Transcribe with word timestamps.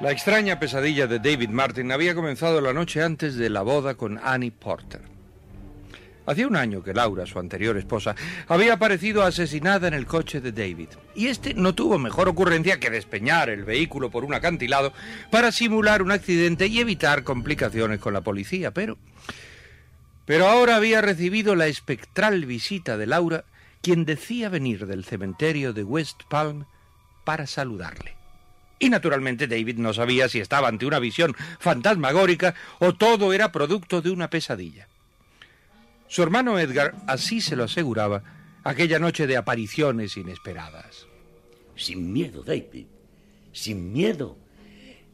La 0.00 0.12
extraña 0.12 0.58
pesadilla 0.58 1.06
de 1.06 1.18
David 1.18 1.50
Martin 1.50 1.92
había 1.92 2.14
comenzado 2.14 2.62
la 2.62 2.72
noche 2.72 3.02
antes 3.02 3.36
de 3.36 3.50
la 3.50 3.60
boda 3.60 3.96
con 3.96 4.18
Annie 4.22 4.50
Porter. 4.50 5.02
Hacía 6.24 6.46
un 6.46 6.56
año 6.56 6.82
que 6.82 6.94
Laura, 6.94 7.26
su 7.26 7.38
anterior 7.38 7.76
esposa, 7.76 8.16
había 8.48 8.72
aparecido 8.72 9.22
asesinada 9.22 9.88
en 9.88 9.92
el 9.92 10.06
coche 10.06 10.40
de 10.40 10.52
David. 10.52 10.88
Y 11.14 11.26
este 11.26 11.52
no 11.52 11.74
tuvo 11.74 11.98
mejor 11.98 12.28
ocurrencia 12.28 12.80
que 12.80 12.88
despeñar 12.88 13.50
el 13.50 13.64
vehículo 13.64 14.10
por 14.10 14.24
un 14.24 14.32
acantilado 14.32 14.94
para 15.30 15.52
simular 15.52 16.00
un 16.00 16.12
accidente 16.12 16.66
y 16.68 16.80
evitar 16.80 17.22
complicaciones 17.22 18.00
con 18.00 18.14
la 18.14 18.22
policía. 18.22 18.70
Pero. 18.70 18.96
Pero 20.24 20.46
ahora 20.46 20.76
había 20.76 21.02
recibido 21.02 21.56
la 21.56 21.66
espectral 21.66 22.46
visita 22.46 22.96
de 22.96 23.06
Laura, 23.06 23.44
quien 23.82 24.06
decía 24.06 24.48
venir 24.48 24.86
del 24.86 25.04
cementerio 25.04 25.74
de 25.74 25.84
West 25.84 26.22
Palm 26.30 26.64
para 27.24 27.46
saludarle. 27.46 28.19
Y 28.80 28.88
naturalmente 28.88 29.46
David 29.46 29.76
no 29.76 29.92
sabía 29.92 30.28
si 30.28 30.40
estaba 30.40 30.66
ante 30.66 30.86
una 30.86 30.98
visión 30.98 31.36
fantasmagórica 31.58 32.54
o 32.78 32.94
todo 32.94 33.32
era 33.34 33.52
producto 33.52 34.00
de 34.00 34.10
una 34.10 34.30
pesadilla. 34.30 34.88
Su 36.08 36.22
hermano 36.22 36.58
Edgar 36.58 36.94
así 37.06 37.42
se 37.42 37.54
lo 37.54 37.64
aseguraba 37.64 38.24
aquella 38.64 38.98
noche 38.98 39.26
de 39.26 39.36
apariciones 39.36 40.16
inesperadas. 40.16 41.06
Sin 41.76 42.12
miedo, 42.12 42.42
David. 42.42 42.86
Sin 43.52 43.92
miedo. 43.92 44.38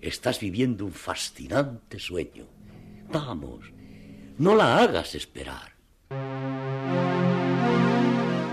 Estás 0.01 0.41
viviendo 0.41 0.85
un 0.85 0.93
fascinante 0.93 1.99
sueño. 1.99 2.47
Vamos, 3.11 3.67
no 4.39 4.55
la 4.55 4.79
hagas 4.79 5.15
esperar. 5.17 5.75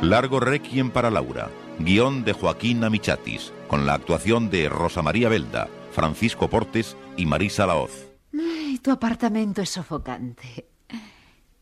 Largo 0.01 0.39
Requiem 0.39 0.89
para 0.89 1.09
Laura. 1.09 1.49
Guión 1.79 2.23
de 2.23 2.33
Joaquín 2.33 2.83
Amichatis, 2.83 3.51
con 3.73 3.87
la 3.87 3.95
actuación 3.95 4.51
de 4.51 4.69
Rosa 4.69 5.01
María 5.01 5.29
Belda, 5.29 5.67
Francisco 5.93 6.47
Portes 6.47 6.95
y 7.17 7.25
Marisa 7.25 7.65
Laoz. 7.65 8.05
Ay, 8.31 8.77
tu 8.77 8.91
apartamento 8.91 9.63
es 9.63 9.71
sofocante. 9.71 10.67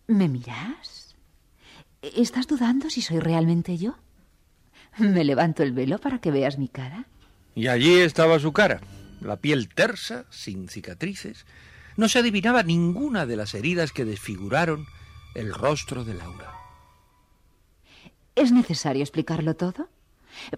¿Me 0.08 0.28
miras? 0.28 1.16
¿Estás 2.02 2.48
dudando 2.48 2.90
si 2.90 3.02
soy 3.02 3.20
realmente 3.20 3.78
yo? 3.78 3.96
¿Me 4.98 5.24
levanto 5.24 5.64
el 5.64 5.72
velo 5.72 6.00
para 6.00 6.20
que 6.20 6.32
veas 6.32 6.58
mi 6.58 6.68
cara? 6.68 7.06
Y 7.56 7.68
allí 7.68 8.00
estaba 8.00 8.40
su 8.40 8.52
cara, 8.52 8.82
la 9.22 9.38
piel 9.38 9.70
tersa, 9.70 10.26
sin 10.32 10.68
cicatrices. 10.68 11.46
No 11.96 12.10
se 12.10 12.20
adivinaba 12.20 12.62
ninguna 12.62 13.26
de 13.26 13.38
las 13.38 13.54
heridas 13.54 13.94
que 13.94 14.04
desfiguraron 14.04 14.86
el 15.34 15.54
rostro 15.54 16.04
de 16.04 16.16
Laura. 16.16 16.52
¿Es 18.36 18.52
necesario 18.52 19.02
explicarlo 19.02 19.56
todo? 19.56 19.88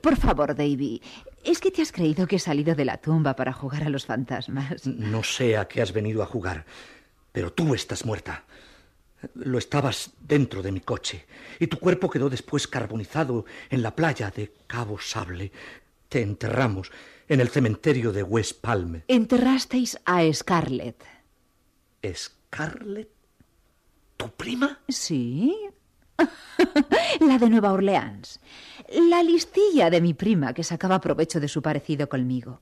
Por 0.02 0.16
favor, 0.18 0.56
Davy, 0.56 1.02
¿es 1.44 1.60
que 1.60 1.72
te 1.72 1.82
has 1.82 1.92
creído 1.92 2.28
que 2.28 2.38
he 2.38 2.40
salido 2.40 2.76
de 2.76 2.86
la 2.86 2.98
tumba 2.98 3.36
para 3.36 3.54
jugar 3.54 3.84
a 3.84 3.90
los 3.90 4.06
fantasmas? 4.06 4.86
No 4.86 5.24
sé 5.24 5.58
a 5.58 5.68
qué 5.68 5.82
has 5.82 5.94
venido 5.94 6.24
a 6.24 6.26
jugar, 6.26 6.66
pero 7.32 7.52
tú 7.52 7.74
estás 7.74 8.06
muerta. 8.06 8.44
Lo 9.36 9.58
estabas 9.58 10.12
dentro 10.20 10.62
de 10.62 10.72
mi 10.72 10.82
coche 10.82 11.26
y 11.60 11.68
tu 11.68 11.80
cuerpo 11.80 12.10
quedó 12.10 12.30
después 12.30 12.68
carbonizado 12.68 13.46
en 13.70 13.82
la 13.82 13.96
playa 13.96 14.32
de 14.32 14.54
Cabo 14.68 15.00
Sable. 15.00 15.52
Te 16.10 16.22
enterramos 16.22 16.92
en 17.28 17.40
el 17.40 17.50
cementerio 17.50 18.12
de 18.12 18.24
West 18.24 18.60
Palm. 18.62 19.02
Enterrasteis 19.08 19.98
a 20.06 20.22
Scarlett. 20.34 21.04
¿Scarlett? 22.14 23.10
¿Tu 24.18 24.30
prima? 24.30 24.80
Sí. 24.90 25.56
la 27.20 27.38
de 27.38 27.50
Nueva 27.50 27.72
Orleans. 27.72 28.40
La 29.10 29.24
listilla 29.24 29.90
de 29.90 30.02
mi 30.02 30.14
prima 30.14 30.54
que 30.54 30.64
sacaba 30.64 31.02
provecho 31.02 31.40
de 31.40 31.48
su 31.48 31.62
parecido 31.62 32.08
conmigo. 32.10 32.62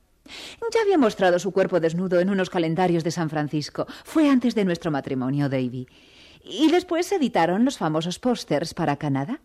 Ya 0.74 0.82
había 0.82 0.98
mostrado 0.98 1.40
su 1.40 1.52
cuerpo 1.52 1.80
desnudo 1.80 2.20
en 2.20 2.30
unos 2.30 2.50
calendarios 2.50 3.04
de 3.04 3.12
San 3.12 3.30
Francisco. 3.30 3.88
Fue 4.04 4.30
antes 4.30 4.56
de 4.56 4.66
nuestro 4.66 4.92
matrimonio, 4.92 5.50
Davy. 5.50 5.88
Y 6.44 6.72
después 6.72 7.08
se 7.08 7.16
editaron 7.16 7.66
los 7.66 7.78
famosos 7.78 8.20
pósters 8.20 8.74
para 8.74 8.98
Canadá. 8.98 9.42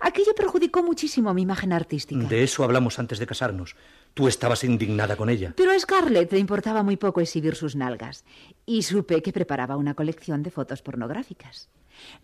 Aquello 0.00 0.34
perjudicó 0.34 0.82
muchísimo 0.82 1.34
mi 1.34 1.42
imagen 1.42 1.72
artística. 1.72 2.26
De 2.26 2.42
eso 2.42 2.64
hablamos 2.64 2.98
antes 2.98 3.18
de 3.18 3.26
casarnos. 3.26 3.76
Tú 4.14 4.28
estabas 4.28 4.64
indignada 4.64 5.16
con 5.16 5.28
ella. 5.28 5.52
Pero 5.56 5.72
a 5.72 5.78
Scarlett 5.78 6.32
le 6.32 6.38
importaba 6.38 6.82
muy 6.82 6.96
poco 6.96 7.20
exhibir 7.20 7.54
sus 7.54 7.76
nalgas. 7.76 8.24
Y 8.64 8.82
supe 8.82 9.22
que 9.22 9.32
preparaba 9.32 9.76
una 9.76 9.94
colección 9.94 10.42
de 10.42 10.50
fotos 10.50 10.80
pornográficas. 10.82 11.68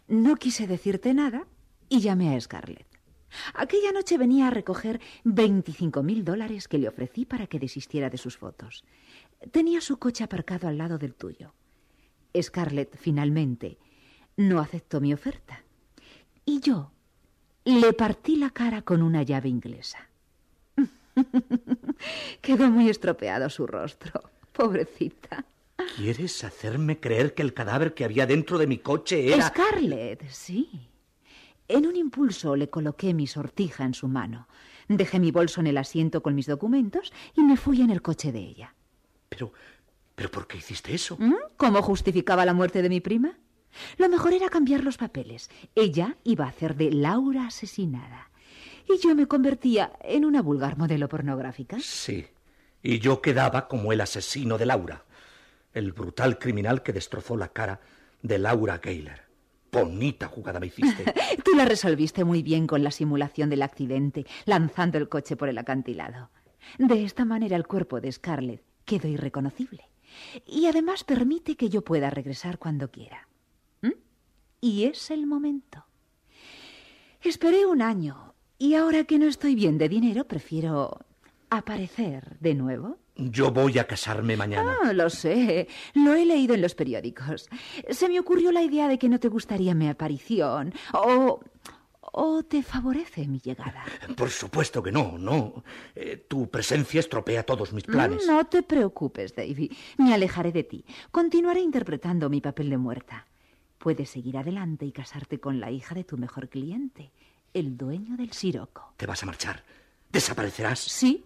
No 0.08 0.36
quise 0.36 0.66
decirte 0.66 1.14
nada 1.14 1.46
y 1.88 2.00
llamé 2.00 2.34
a 2.34 2.40
Scarlett. 2.40 2.86
Aquella 3.54 3.92
noche 3.92 4.16
venía 4.18 4.48
a 4.48 4.50
recoger 4.50 5.00
25 5.24 6.02
mil 6.02 6.24
dólares 6.24 6.68
que 6.68 6.78
le 6.78 6.88
ofrecí 6.88 7.24
para 7.24 7.46
que 7.46 7.58
desistiera 7.58 8.10
de 8.10 8.18
sus 8.18 8.36
fotos. 8.36 8.84
Tenía 9.50 9.80
su 9.80 9.98
coche 9.98 10.24
aparcado 10.24 10.68
al 10.68 10.78
lado 10.78 10.98
del 10.98 11.14
tuyo. 11.14 11.52
Scarlett, 12.40 12.96
finalmente, 12.96 13.78
no 14.36 14.60
aceptó 14.60 15.00
mi 15.00 15.12
oferta. 15.12 15.64
Y 16.44 16.60
yo 16.60 16.92
le 17.64 17.92
partí 17.92 18.36
la 18.36 18.50
cara 18.50 18.82
con 18.82 19.02
una 19.02 19.22
llave 19.22 19.48
inglesa. 19.48 20.10
Quedó 22.40 22.70
muy 22.70 22.88
estropeado 22.88 23.48
su 23.48 23.66
rostro. 23.66 24.30
Pobrecita. 24.52 25.44
¿Quieres 25.96 26.42
hacerme 26.44 26.98
creer 26.98 27.34
que 27.34 27.42
el 27.42 27.54
cadáver 27.54 27.94
que 27.94 28.04
había 28.04 28.26
dentro 28.26 28.58
de 28.58 28.66
mi 28.66 28.78
coche 28.78 29.32
era... 29.32 29.48
Scarlett, 29.48 30.28
sí. 30.28 30.88
En 31.68 31.86
un 31.86 31.96
impulso 31.96 32.56
le 32.56 32.68
coloqué 32.68 33.14
mi 33.14 33.26
sortija 33.26 33.84
en 33.84 33.94
su 33.94 34.08
mano. 34.08 34.48
Dejé 34.88 35.20
mi 35.20 35.30
bolso 35.30 35.60
en 35.60 35.68
el 35.68 35.78
asiento 35.78 36.22
con 36.22 36.34
mis 36.34 36.46
documentos 36.46 37.12
y 37.34 37.42
me 37.42 37.56
fui 37.56 37.80
en 37.80 37.90
el 37.90 38.02
coche 38.02 38.32
de 38.32 38.40
ella. 38.40 38.74
Pero... 39.28 39.52
¿Pero 40.14 40.30
por 40.30 40.46
qué 40.46 40.58
hiciste 40.58 40.94
eso? 40.94 41.16
¿Mm? 41.18 41.34
¿Cómo 41.56 41.82
justificaba 41.82 42.44
la 42.44 42.54
muerte 42.54 42.82
de 42.82 42.88
mi 42.88 43.00
prima? 43.00 43.36
Lo 43.98 44.08
mejor 44.08 44.32
era 44.32 44.48
cambiar 44.48 44.84
los 44.84 44.96
papeles. 44.96 45.50
Ella 45.74 46.16
iba 46.22 46.44
a 46.44 46.48
hacer 46.48 46.76
de 46.76 46.92
Laura 46.92 47.48
asesinada. 47.48 48.30
Y 48.88 48.98
yo 48.98 49.14
me 49.16 49.26
convertía 49.26 49.92
en 50.02 50.24
una 50.24 50.42
vulgar 50.42 50.78
modelo 50.78 51.08
pornográfica. 51.08 51.78
Sí. 51.80 52.26
Y 52.82 53.00
yo 53.00 53.20
quedaba 53.20 53.66
como 53.66 53.92
el 53.92 54.00
asesino 54.00 54.56
de 54.56 54.66
Laura. 54.66 55.04
El 55.74 55.92
brutal 55.92 56.38
criminal 56.38 56.82
que 56.82 56.92
destrozó 56.92 57.36
la 57.36 57.48
cara 57.48 57.80
de 58.22 58.38
Laura 58.38 58.78
Gayler. 58.78 59.22
Bonita 59.70 60.28
jugada 60.28 60.60
me 60.60 60.68
hiciste. 60.68 61.04
Tú 61.44 61.56
la 61.56 61.64
resolviste 61.64 62.24
muy 62.24 62.42
bien 62.42 62.66
con 62.66 62.84
la 62.84 62.92
simulación 62.92 63.50
del 63.50 63.62
accidente, 63.62 64.24
lanzando 64.46 64.98
el 64.98 65.08
coche 65.08 65.36
por 65.36 65.48
el 65.48 65.58
acantilado. 65.58 66.30
De 66.78 67.04
esta 67.04 67.24
manera 67.24 67.56
el 67.56 67.66
cuerpo 67.66 68.00
de 68.00 68.10
Scarlett 68.12 68.62
quedó 68.84 69.08
irreconocible. 69.08 69.90
Y 70.46 70.66
además 70.66 71.02
permite 71.02 71.56
que 71.56 71.68
yo 71.68 71.82
pueda 71.82 72.08
regresar 72.08 72.58
cuando 72.58 72.90
quiera. 72.90 73.28
¿Mm? 73.82 73.92
Y 74.60 74.84
es 74.84 75.10
el 75.10 75.26
momento. 75.26 75.84
Esperé 77.20 77.66
un 77.66 77.82
año 77.82 78.34
y 78.58 78.74
ahora 78.74 79.04
que 79.04 79.18
no 79.18 79.26
estoy 79.26 79.54
bien 79.54 79.76
de 79.76 79.88
dinero, 79.88 80.24
prefiero 80.24 81.00
aparecer 81.50 82.38
de 82.38 82.54
nuevo. 82.54 82.98
Yo 83.16 83.52
voy 83.52 83.78
a 83.78 83.86
casarme 83.86 84.36
mañana. 84.36 84.76
Ah, 84.82 84.92
lo 84.92 85.08
sé. 85.08 85.68
Lo 85.94 86.14
he 86.14 86.24
leído 86.24 86.54
en 86.54 86.62
los 86.62 86.74
periódicos. 86.74 87.48
Se 87.90 88.08
me 88.08 88.18
ocurrió 88.18 88.50
la 88.50 88.62
idea 88.62 88.88
de 88.88 88.98
que 88.98 89.08
no 89.08 89.20
te 89.20 89.28
gustaría 89.28 89.74
mi 89.74 89.88
aparición. 89.88 90.74
O. 90.92 91.40
¿O 92.16 92.44
te 92.44 92.62
favorece 92.62 93.26
mi 93.26 93.40
llegada? 93.40 93.84
Por 94.16 94.30
supuesto 94.30 94.80
que 94.80 94.92
no, 94.92 95.18
no. 95.18 95.64
Eh, 95.96 96.26
tu 96.28 96.48
presencia 96.48 97.00
estropea 97.00 97.42
todos 97.42 97.72
mis 97.72 97.82
planes. 97.82 98.24
No 98.26 98.44
te 98.44 98.62
preocupes, 98.62 99.34
Davy. 99.34 99.76
Me 99.98 100.14
alejaré 100.14 100.52
de 100.52 100.62
ti. 100.62 100.84
Continuaré 101.10 101.60
interpretando 101.60 102.30
mi 102.30 102.40
papel 102.40 102.70
de 102.70 102.76
muerta. 102.76 103.26
Puedes 103.78 104.10
seguir 104.10 104.36
adelante 104.36 104.86
y 104.86 104.92
casarte 104.92 105.40
con 105.40 105.58
la 105.58 105.72
hija 105.72 105.94
de 105.96 106.04
tu 106.04 106.16
mejor 106.16 106.48
cliente, 106.48 107.10
el 107.52 107.76
dueño 107.76 108.16
del 108.16 108.32
Siroco. 108.32 108.94
¿Te 108.96 109.06
vas 109.06 109.22
a 109.22 109.26
marchar? 109.26 109.64
¿Desaparecerás? 110.10 110.78
Sí, 110.78 111.24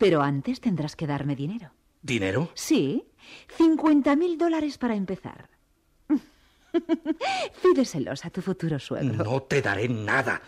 pero 0.00 0.22
antes 0.22 0.62
tendrás 0.62 0.96
que 0.96 1.06
darme 1.06 1.36
dinero. 1.36 1.72
¿Dinero? 2.00 2.50
Sí, 2.54 3.04
cincuenta 3.58 4.16
mil 4.16 4.38
dólares 4.38 4.78
para 4.78 4.94
empezar. 4.94 5.50
Pídeselos 7.62 8.24
a 8.24 8.30
tu 8.30 8.40
futuro 8.40 8.78
suegro. 8.78 9.22
No 9.22 9.42
te 9.42 9.60
daré 9.60 9.90
nada. 9.90 10.40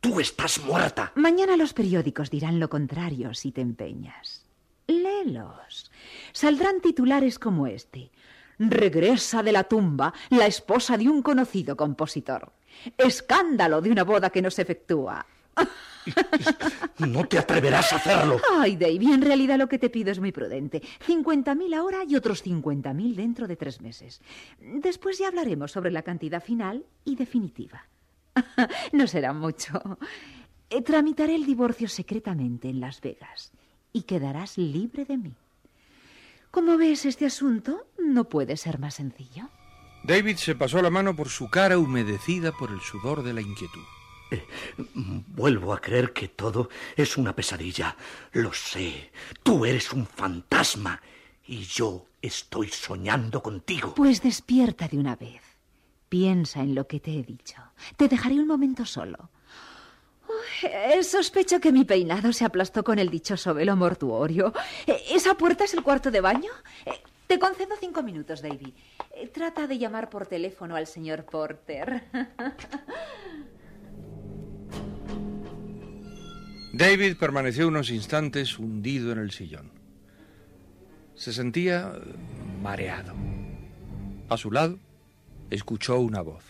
Tú 0.00 0.20
estás 0.20 0.58
muerta. 0.64 1.12
Mañana 1.16 1.58
los 1.58 1.74
periódicos 1.74 2.30
dirán 2.30 2.58
lo 2.58 2.70
contrario 2.70 3.34
si 3.34 3.52
te 3.52 3.60
empeñas. 3.60 4.46
Léelos. 4.86 5.90
Saldrán 6.32 6.80
titulares 6.80 7.38
como 7.38 7.66
este. 7.66 8.10
Regresa 8.58 9.42
de 9.42 9.52
la 9.52 9.64
tumba 9.64 10.14
la 10.30 10.46
esposa 10.46 10.96
de 10.96 11.10
un 11.10 11.20
conocido 11.20 11.76
compositor. 11.76 12.52
Escándalo 12.96 13.82
de 13.82 13.90
una 13.90 14.04
boda 14.04 14.30
que 14.30 14.40
no 14.40 14.50
se 14.50 14.62
efectúa. 14.62 15.26
No 16.98 17.26
te 17.26 17.38
atreverás 17.38 17.92
a 17.92 17.96
hacerlo. 17.96 18.40
Ay, 18.58 18.76
Davy, 18.76 19.12
en 19.12 19.22
realidad 19.22 19.58
lo 19.58 19.68
que 19.68 19.78
te 19.78 19.90
pido 19.90 20.12
es 20.12 20.20
muy 20.20 20.32
prudente. 20.32 20.82
Cincuenta 21.00 21.54
mil 21.54 21.72
ahora 21.74 22.04
y 22.06 22.14
otros 22.14 22.42
cincuenta 22.42 22.92
mil 22.92 23.16
dentro 23.16 23.48
de 23.48 23.56
tres 23.56 23.80
meses. 23.80 24.20
Después 24.60 25.18
ya 25.18 25.28
hablaremos 25.28 25.72
sobre 25.72 25.90
la 25.90 26.02
cantidad 26.02 26.42
final 26.42 26.84
y 27.04 27.16
definitiva. 27.16 27.86
No 28.92 29.06
será 29.06 29.32
mucho. 29.32 29.80
Eh, 30.70 30.82
Tramitaré 30.82 31.34
el 31.36 31.46
divorcio 31.46 31.88
secretamente 31.88 32.68
en 32.68 32.80
Las 32.80 33.00
Vegas 33.00 33.52
y 33.92 34.02
quedarás 34.02 34.58
libre 34.58 35.04
de 35.04 35.16
mí. 35.16 35.32
Como 36.50 36.76
ves, 36.76 37.04
este 37.06 37.26
asunto 37.26 37.86
no 37.98 38.24
puede 38.28 38.56
ser 38.56 38.78
más 38.78 38.94
sencillo. 38.94 39.48
David 40.04 40.36
se 40.36 40.54
pasó 40.54 40.82
la 40.82 40.90
mano 40.90 41.16
por 41.16 41.28
su 41.28 41.48
cara 41.48 41.78
humedecida 41.78 42.52
por 42.52 42.70
el 42.70 42.80
sudor 42.80 43.22
de 43.22 43.32
la 43.32 43.40
inquietud. 43.40 43.82
Vuelvo 44.94 45.72
a 45.72 45.80
creer 45.80 46.12
que 46.12 46.28
todo 46.28 46.68
es 46.96 47.16
una 47.16 47.34
pesadilla. 47.34 47.96
Lo 48.32 48.52
sé. 48.52 49.10
Tú 49.42 49.64
eres 49.64 49.92
un 49.92 50.06
fantasma 50.06 51.00
y 51.46 51.58
yo 51.64 52.06
estoy 52.22 52.68
soñando 52.68 53.42
contigo. 53.42 53.94
Pues 53.94 54.22
despierta 54.22 54.88
de 54.88 54.98
una 54.98 55.16
vez. 55.16 55.42
Piensa 56.08 56.60
en 56.60 56.74
lo 56.74 56.86
que 56.86 57.00
te 57.00 57.10
he 57.18 57.22
dicho. 57.22 57.56
Te 57.96 58.08
dejaré 58.08 58.34
un 58.36 58.46
momento 58.46 58.84
solo. 58.86 59.30
Sospecho 61.02 61.60
que 61.60 61.72
mi 61.72 61.84
peinado 61.84 62.32
se 62.32 62.44
aplastó 62.44 62.82
con 62.84 62.98
el 62.98 63.10
dichoso 63.10 63.52
velo 63.54 63.76
mortuorio. 63.76 64.52
Eh, 64.86 65.02
¿Esa 65.10 65.34
puerta 65.34 65.64
es 65.64 65.74
el 65.74 65.82
cuarto 65.82 66.10
de 66.10 66.20
baño? 66.20 66.50
Eh, 66.86 66.92
Te 67.26 67.38
concedo 67.38 67.74
cinco 67.80 68.02
minutos, 68.02 68.42
Davy. 68.42 68.74
Eh, 69.12 69.28
Trata 69.28 69.66
de 69.66 69.78
llamar 69.78 70.08
por 70.10 70.26
teléfono 70.26 70.76
al 70.76 70.86
señor 70.86 71.24
Porter. 71.24 72.04
David 76.76 77.18
permaneció 77.18 77.68
unos 77.68 77.88
instantes 77.88 78.58
hundido 78.58 79.12
en 79.12 79.18
el 79.20 79.30
sillón. 79.30 79.70
Se 81.14 81.32
sentía 81.32 81.92
mareado. 82.60 83.14
A 84.28 84.36
su 84.36 84.50
lado 84.50 84.80
escuchó 85.50 86.00
una 86.00 86.20
voz. 86.20 86.42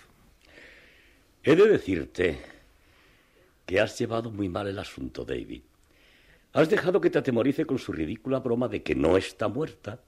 He 1.42 1.54
de 1.54 1.68
decirte 1.68 2.38
que 3.66 3.80
has 3.80 3.98
llevado 3.98 4.30
muy 4.30 4.48
mal 4.48 4.66
el 4.66 4.78
asunto, 4.78 5.26
David. 5.26 5.60
Has 6.54 6.70
dejado 6.70 7.02
que 7.02 7.10
te 7.10 7.18
atemorice 7.18 7.66
con 7.66 7.78
su 7.78 7.92
ridícula 7.92 8.38
broma 8.38 8.68
de 8.68 8.82
que 8.82 8.94
no 8.94 9.18
está 9.18 9.48
muerta 9.48 10.00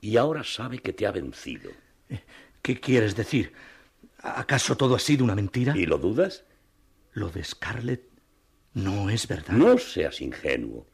y 0.00 0.16
ahora 0.16 0.44
sabe 0.44 0.78
que 0.78 0.94
te 0.94 1.06
ha 1.06 1.12
vencido. 1.12 1.70
¿Qué 2.62 2.80
quieres 2.80 3.14
decir? 3.14 3.52
¿Acaso 4.22 4.78
todo 4.78 4.94
ha 4.94 4.98
sido 4.98 5.24
una 5.24 5.34
mentira? 5.34 5.76
¿Y 5.76 5.84
lo 5.84 5.98
dudas? 5.98 6.44
Lo 7.12 7.28
de 7.28 7.44
Scarlett 7.44 8.09
no 8.74 9.10
es 9.10 9.26
verdad. 9.26 9.52
No 9.54 9.78
seas 9.78 10.20
ingenuo. 10.20 10.86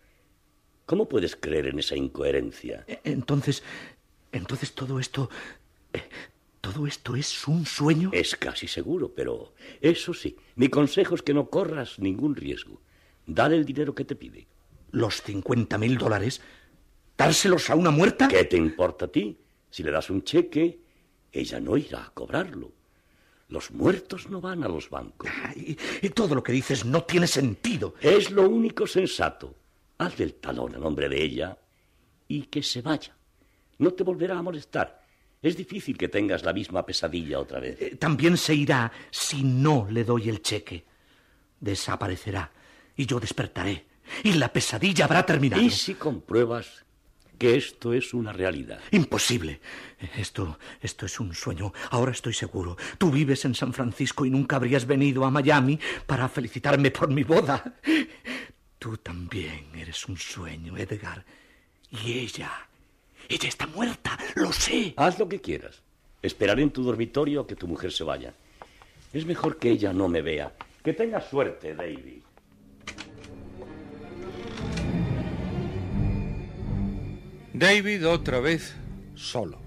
¿Cómo 0.87 1.08
puedes 1.08 1.37
creer 1.37 1.67
en 1.67 1.78
esa 1.78 1.96
incoherencia? 1.96 2.84
E- 2.87 3.00
Entonces, 3.05 3.62
entonces 4.32 4.73
todo 4.73 5.00
esto, 5.00 5.28
eh, 5.93 6.02
todo 6.61 6.87
esto 6.87 7.17
es 7.17 7.46
un 7.49 7.67
sueño. 7.67 8.11
Es 8.12 8.37
casi 8.37 8.69
seguro, 8.69 9.12
pero 9.14 9.55
eso 9.81 10.14
sí, 10.14 10.37
mi 10.55 10.69
consejo 10.69 11.14
es 11.14 11.23
que 11.23 11.34
no 11.34 11.50
corras 11.50 11.99
ningún 11.99 12.37
riesgo. 12.37 12.81
Dale 13.26 13.56
el 13.56 13.64
dinero 13.64 13.94
que 13.94 14.05
te 14.05 14.14
pide. 14.14 14.46
Los 14.93 15.23
cincuenta 15.23 15.76
mil 15.78 15.99
dólares, 15.99 16.40
dárselos 17.19 17.69
a 17.70 17.75
una 17.75 17.90
muerta. 17.90 18.28
¿Qué 18.28 18.44
te 18.44 18.56
importa 18.56 19.06
a 19.06 19.08
ti? 19.08 19.37
Si 19.70 19.82
le 19.82 19.90
das 19.90 20.08
un 20.11 20.23
cheque, 20.23 20.81
ella 21.32 21.58
no 21.61 21.76
irá 21.76 22.05
a 22.06 22.11
cobrarlo. 22.14 22.73
Los 23.48 23.70
muertos 23.70 24.28
no 24.28 24.40
van 24.40 24.64
a 24.64 24.69
los 24.69 24.90
bancos. 24.90 25.31
Y, 25.54 25.76
y 26.02 26.08
todo 26.10 26.34
lo 26.34 26.43
que 26.43 26.52
dices 26.52 26.84
no 26.84 27.04
tiene 27.04 27.26
sentido. 27.26 27.94
Es 28.00 28.31
lo 28.31 28.48
único 28.48 28.87
sensato. 28.87 29.54
Hazle 29.98 30.25
el 30.25 30.34
talón 30.34 30.75
a 30.75 30.78
nombre 30.78 31.08
de 31.08 31.22
ella 31.22 31.56
y 32.28 32.43
que 32.44 32.62
se 32.62 32.82
vaya. 32.82 33.16
No 33.78 33.93
te 33.93 34.02
volverá 34.02 34.38
a 34.38 34.43
molestar. 34.43 35.04
Es 35.43 35.56
difícil 35.56 35.96
que 35.96 36.08
tengas 36.08 36.43
la 36.44 36.52
misma 36.52 36.84
pesadilla 36.84 37.38
otra 37.38 37.60
vez. 37.60 37.81
Eh, 37.81 37.96
También 37.96 38.37
se 38.37 38.54
irá 38.54 38.90
si 39.10 39.43
no 39.44 39.87
le 39.90 40.02
doy 40.02 40.28
el 40.28 40.42
cheque. 40.42 40.84
Desaparecerá 41.60 42.50
y 42.96 43.06
yo 43.06 43.20
despertaré 43.20 43.87
y 44.25 44.32
la 44.32 44.52
pesadilla 44.52 45.04
habrá 45.04 45.25
terminado. 45.25 45.62
¿Y 45.62 45.70
si 45.70 45.94
compruebas 45.94 46.84
que 47.38 47.56
esto 47.56 47.93
es 47.93 48.15
una 48.15 48.33
realidad? 48.33 48.81
Imposible. 48.91 49.61
Esto, 50.17 50.59
esto 50.81 51.06
es 51.06 51.21
un 51.21 51.35
sueño. 51.35 51.73
Ahora 51.91 52.12
estoy 52.12 52.33
seguro. 52.33 52.77
Tú 52.99 53.11
vives 53.11 53.44
en 53.44 53.55
San 53.55 53.73
Francisco 53.73 54.25
y 54.25 54.31
nunca 54.31 54.56
habrías 54.56 54.87
venido 54.87 55.25
a 55.25 55.31
Miami 55.31 55.78
para 56.07 56.28
felicitarme 56.28 56.90
por 56.90 57.11
mi 57.11 57.25
boda. 57.25 57.75
Tú 58.78 58.97
también 58.99 59.66
eres 59.75 60.07
un 60.07 60.16
sueño, 60.16 60.76
Edgar. 60.76 61.25
Y 61.90 62.19
ella, 62.19 62.50
ella 63.28 63.49
está 63.49 63.66
muerta, 63.66 64.19
lo 64.35 64.52
sé. 64.52 64.95
Haz 64.97 65.19
lo 65.19 65.28
que 65.28 65.40
quieras. 65.40 65.83
Esperaré 66.23 66.62
en 66.62 66.71
tu 66.71 66.83
dormitorio 66.83 67.43
a 67.43 67.47
que 67.47 67.57
tu 67.57 67.66
mujer 67.69 67.93
se 67.93 68.05
vaya. 68.05 68.35
Es 69.12 69.25
mejor 69.25 69.59
que 69.59 69.71
ella 69.71 69.93
no 69.93 70.09
me 70.09 70.23
vea. 70.23 70.52
Que 70.83 70.93
tengas 70.93 71.28
suerte, 71.28 71.75
David. 71.75 72.23
David 77.58 78.06
otra 78.06 78.38
vez 78.38 78.75
solo. 79.14 79.58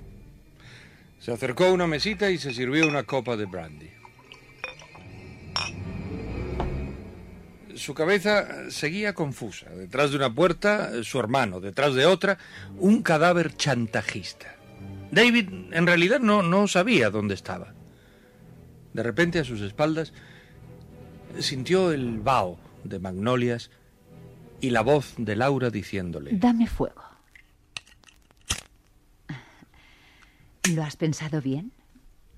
Se 1.17 1.31
acercó 1.31 1.65
a 1.65 1.74
una 1.74 1.88
mesita 1.88 2.29
y 2.29 2.38
se 2.38 2.53
sirvió 2.53 2.88
una 2.88 3.01
copa 3.01 3.36
de 3.36 3.46
brandy. 3.46 3.89
Su 7.74 7.96
cabeza 7.96 8.69
seguía 8.69 9.13
confusa. 9.13 9.72
Detrás 9.72 10.12
de 10.12 10.17
una 10.17 10.31
puerta, 10.31 11.03
su 11.03 11.19
hermano. 11.19 11.60
Detrás 11.62 11.96
de 11.96 12.05
otra, 12.05 12.38
un 12.77 13.01
cadáver 13.01 13.55
chantajista. 13.55 14.55
David 15.10 15.50
en 15.72 15.88
realidad 15.88 16.19
no, 16.19 16.43
no 16.43 16.67
sabía 16.67 17.10
dónde 17.10 17.34
estaba. 17.34 17.74
De 18.93 19.01
repente 19.01 19.39
a 19.39 19.43
sus 19.43 19.62
espaldas 19.62 20.13
sintió 21.39 21.91
el 21.91 22.19
vaho 22.19 22.60
de 22.84 23.00
magnolias 23.00 23.72
y 24.62 24.69
la 24.69 24.81
voz 24.81 25.15
de 25.17 25.36
Laura 25.36 25.72
diciéndole... 25.72 26.31
Dame 26.34 26.67
fuego. 26.67 27.10
¿Lo 30.76 30.84
has 30.84 30.96
pensado 30.96 31.42
bien? 31.42 31.72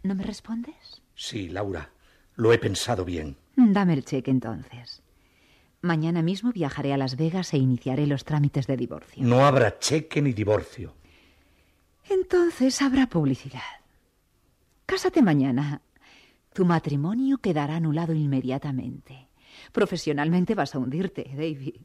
¿No 0.03 0.15
me 0.15 0.23
respondes? 0.23 1.01
Sí, 1.15 1.49
Laura, 1.49 1.91
lo 2.35 2.53
he 2.53 2.57
pensado 2.57 3.05
bien. 3.05 3.37
Dame 3.55 3.93
el 3.93 4.05
cheque 4.05 4.31
entonces. 4.31 5.01
Mañana 5.81 6.21
mismo 6.21 6.51
viajaré 6.51 6.93
a 6.93 6.97
Las 6.97 7.17
Vegas 7.17 7.53
e 7.53 7.57
iniciaré 7.57 8.07
los 8.07 8.23
trámites 8.23 8.67
de 8.67 8.77
divorcio. 8.77 9.23
No 9.23 9.45
habrá 9.45 9.79
cheque 9.79 10.21
ni 10.21 10.31
divorcio. 10.33 10.95
Entonces 12.09 12.81
habrá 12.81 13.07
publicidad. 13.07 13.61
Cásate 14.85 15.21
mañana. 15.21 15.81
Tu 16.53 16.65
matrimonio 16.65 17.37
quedará 17.37 17.77
anulado 17.77 18.13
inmediatamente. 18.13 19.29
Profesionalmente 19.71 20.55
vas 20.55 20.75
a 20.75 20.79
hundirte, 20.79 21.23
David. 21.35 21.81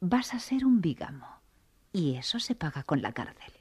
Vas 0.00 0.34
a 0.34 0.38
ser 0.38 0.64
un 0.64 0.80
bígamo. 0.80 1.26
Y 1.92 2.14
eso 2.14 2.38
se 2.38 2.54
paga 2.54 2.82
con 2.84 3.02
la 3.02 3.12
cárcel. 3.12 3.52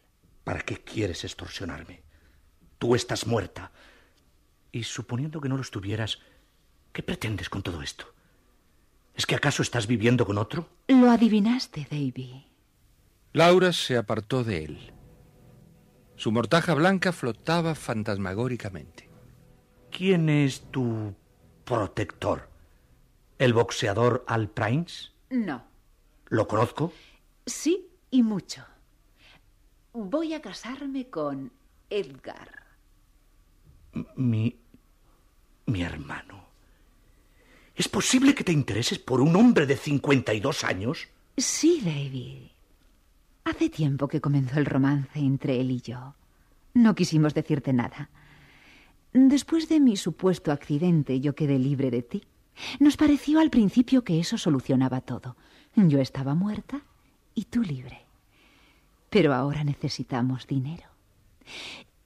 ¿Para 0.44 0.62
qué 0.62 0.78
quieres 0.78 1.24
extorsionarme? 1.24 2.04
Tú 2.82 2.96
estás 2.96 3.28
muerta. 3.28 3.72
Y 4.72 4.84
suponiendo 4.84 5.40
que 5.40 5.50
no 5.50 5.56
lo 5.56 5.62
estuvieras, 5.62 6.18
¿Qué 6.92 7.04
pretendes 7.04 7.50
con 7.50 7.62
todo 7.62 7.82
esto? 7.82 8.06
¿Es 9.16 9.26
que 9.26 9.36
acaso 9.36 9.62
estás 9.62 9.88
viviendo 9.88 10.26
con 10.26 10.38
otro? 10.38 10.68
Lo 10.88 11.10
adivinaste, 11.10 11.88
Davy. 11.90 12.46
Laura 13.34 13.72
se 13.72 13.96
apartó 13.96 14.44
de 14.44 14.66
él. 14.66 14.94
Su 16.16 16.32
mortaja 16.32 16.74
blanca 16.74 17.14
flotaba 17.14 17.76
fantasmagóricamente. 17.76 19.10
¿Quién 19.90 20.30
es 20.30 20.62
tu 20.72 21.16
protector? 21.64 22.50
¿El 23.38 23.54
boxeador 23.54 24.26
Al 24.28 24.50
Prince? 24.50 25.12
No. 25.30 25.64
¿Lo 26.28 26.48
conozco? 26.48 26.94
Sí, 27.46 27.88
y 28.12 28.22
mucho. 28.22 28.66
Voy 29.94 30.34
a 30.34 30.42
casarme 30.42 31.10
con 31.10 31.52
Edgar. 31.90 32.61
Mi. 34.16 34.56
mi 35.66 35.82
hermano. 35.82 36.46
¿Es 37.76 37.88
posible 37.88 38.36
que 38.36 38.44
te 38.44 38.52
intereses 38.52 39.00
por 39.00 39.22
un 39.22 39.36
hombre 39.36 39.66
de 39.66 39.76
52 39.76 40.64
años? 40.64 41.10
Sí, 41.38 41.82
David. 41.84 42.52
Hace 43.44 43.70
tiempo 43.70 44.08
que 44.08 44.22
comenzó 44.22 44.60
el 44.60 44.66
romance 44.66 45.20
entre 45.20 45.60
él 45.60 45.72
y 45.72 45.82
yo. 45.82 46.16
No 46.74 46.94
quisimos 46.96 47.34
decirte 47.34 47.74
nada. 47.74 48.10
Después 49.14 49.68
de 49.68 49.80
mi 49.80 49.98
supuesto 49.98 50.52
accidente, 50.52 51.20
yo 51.20 51.36
quedé 51.36 51.60
libre 51.60 51.92
de 51.92 52.02
ti. 52.02 52.24
Nos 52.80 52.98
pareció 52.98 53.40
al 53.40 53.50
principio 53.50 54.04
que 54.04 54.20
eso 54.20 54.38
solucionaba 54.38 55.02
todo. 55.02 55.36
Yo 55.76 56.00
estaba 56.00 56.36
muerta 56.36 56.82
y 57.34 57.46
tú 57.46 57.64
libre. 57.64 58.06
Pero 59.10 59.34
ahora 59.34 59.64
necesitamos 59.64 60.48
dinero. 60.48 60.88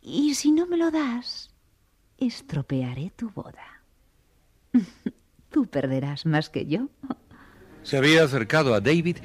Y 0.02 0.36
si 0.36 0.52
no 0.52 0.66
me 0.68 0.78
lo 0.78 0.92
das, 0.92 1.52
estropearé 2.18 3.12
tu 3.16 3.30
boda. 3.30 3.82
Tú 5.52 5.68
perderás 5.68 6.26
más 6.26 6.50
que 6.50 6.66
yo. 6.66 6.90
Se 7.84 7.98
había 7.98 8.24
acercado 8.24 8.74
a 8.74 8.82
David 8.82 9.18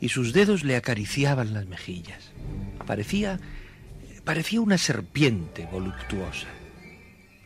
y 0.00 0.08
sus 0.08 0.32
dedos 0.32 0.64
le 0.64 0.76
acariciaban 0.76 1.52
las 1.52 1.66
mejillas. 1.66 2.32
Parecía 2.86 3.38
parecía 4.24 4.60
una 4.60 4.78
serpiente 4.78 5.68
voluptuosa. 5.70 6.48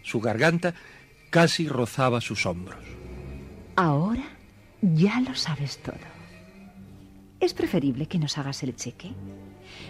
Su 0.02 0.20
garganta 0.20 0.74
casi 1.30 1.68
rozaba 1.68 2.20
sus 2.20 2.46
hombros. 2.46 2.82
Ahora 3.76 4.24
ya 4.80 5.20
lo 5.20 5.34
sabes 5.34 5.78
todo. 5.78 5.96
Es 7.40 7.54
preferible 7.54 8.06
que 8.06 8.18
nos 8.18 8.38
hagas 8.38 8.62
el 8.62 8.74
cheque. 8.74 9.12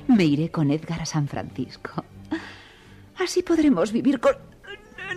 Me 0.07 0.25
iré 0.25 0.51
con 0.51 0.71
Edgar 0.71 1.03
a 1.03 1.07
San 1.07 1.29
Francisco. 1.29 2.05
Así 3.19 3.43
podremos 3.43 3.93
vivir 3.93 4.21
con... 4.21 4.35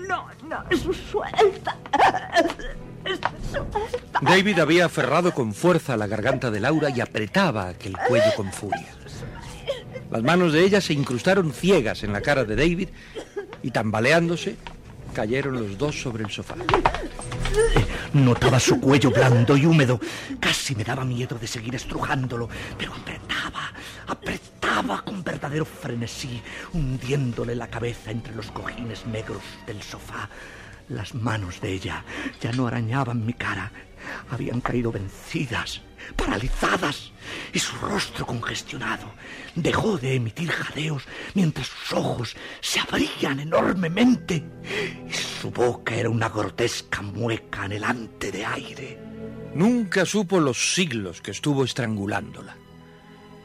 No, 0.07 0.27
no, 0.48 0.63
suelta. 1.12 1.77
Suelta. 3.51 4.21
David 4.21 4.60
había 4.60 4.86
aferrado 4.86 5.33
con 5.33 5.53
fuerza 5.53 5.98
la 5.98 6.07
garganta 6.07 6.51
de 6.51 6.60
Laura 6.60 6.89
y 6.89 7.01
apretaba 7.01 7.69
aquel 7.69 7.98
cuello 8.07 8.33
con 8.36 8.51
furia. 8.51 8.88
Las 10.12 10.24
manos 10.24 10.53
de 10.53 10.63
ella 10.63 10.81
se 10.81 10.93
incrustaron 10.93 11.51
ciegas 11.53 12.03
en 12.03 12.13
la 12.13 12.21
cara 12.21 12.43
de 12.43 12.55
David 12.55 12.89
y 13.63 13.71
tambaleándose 13.71 14.57
cayeron 15.13 15.55
los 15.55 15.77
dos 15.77 16.01
sobre 16.01 16.24
el 16.24 16.29
sofá. 16.29 16.55
Notaba 18.13 18.60
su 18.60 18.79
cuello 18.79 19.12
blando 19.12 19.57
y 19.57 19.65
húmedo. 19.65 20.00
Casi 20.39 20.75
me 20.75 20.83
daba 20.83 21.03
miedo 21.05 21.38
de 21.38 21.48
seguir 21.48 21.75
estrujándolo, 21.75 22.50
pero 22.77 22.93
apretaba, 22.93 23.71
apretaba 24.07 24.50
con 25.06 25.24
verdadero 25.24 25.65
frenesí, 25.65 26.41
hundiéndole 26.74 27.56
la 27.56 27.70
cabeza 27.70 28.12
entre 28.12 28.36
los 28.36 28.51
cojines 28.51 29.06
negros 29.06 29.41
del 29.65 29.82
sofá. 29.82 30.30
Las 30.89 31.15
manos 31.15 31.62
de 31.62 31.72
ella 31.72 32.03
ya 32.41 32.51
no 32.51 32.68
arañaban 32.68 33.25
mi 33.25 33.34
cara, 33.34 33.72
habían 34.30 34.60
caído 34.60 34.91
vencidas, 34.91 35.82
paralizadas, 36.15 37.12
y 37.53 37.60
su 37.60 37.75
rostro 37.77 38.25
congestionado 38.25 39.13
dejó 39.56 39.98
de 39.98 40.15
emitir 40.15 40.50
jadeos 40.50 41.03
mientras 41.34 41.68
sus 41.68 41.94
ojos 41.94 42.36
se 42.60 42.80
abrían 42.80 43.39
enormemente 43.39 44.44
y 45.08 45.13
su 45.13 45.51
boca 45.51 45.96
era 45.96 46.10
una 46.10 46.27
grotesca 46.27 47.01
mueca 47.01 47.63
anhelante 47.63 48.32
de 48.32 48.46
aire. 48.46 49.00
Nunca 49.53 50.06
supo 50.06 50.39
los 50.39 50.74
siglos 50.74 51.22
que 51.22 51.32
estuvo 51.32 51.63
estrangulándola. 51.63 52.61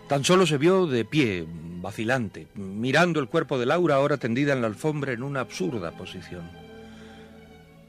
Tan 0.09 0.23
solo 0.23 0.47
se 0.47 0.57
vio 0.57 0.87
de 0.87 1.05
pie, 1.05 1.45
vacilante, 1.49 2.47
mirando 2.55 3.19
el 3.19 3.29
cuerpo 3.29 3.59
de 3.59 3.67
Laura 3.67 3.97
ahora 3.97 4.19
tendida 4.19 4.53
en 4.53 4.61
la 4.61 4.69
alfombra 4.69 5.13
en 5.13 5.25
una 5.25 5.41
absurda 5.41 5.91
posición. 5.97 6.49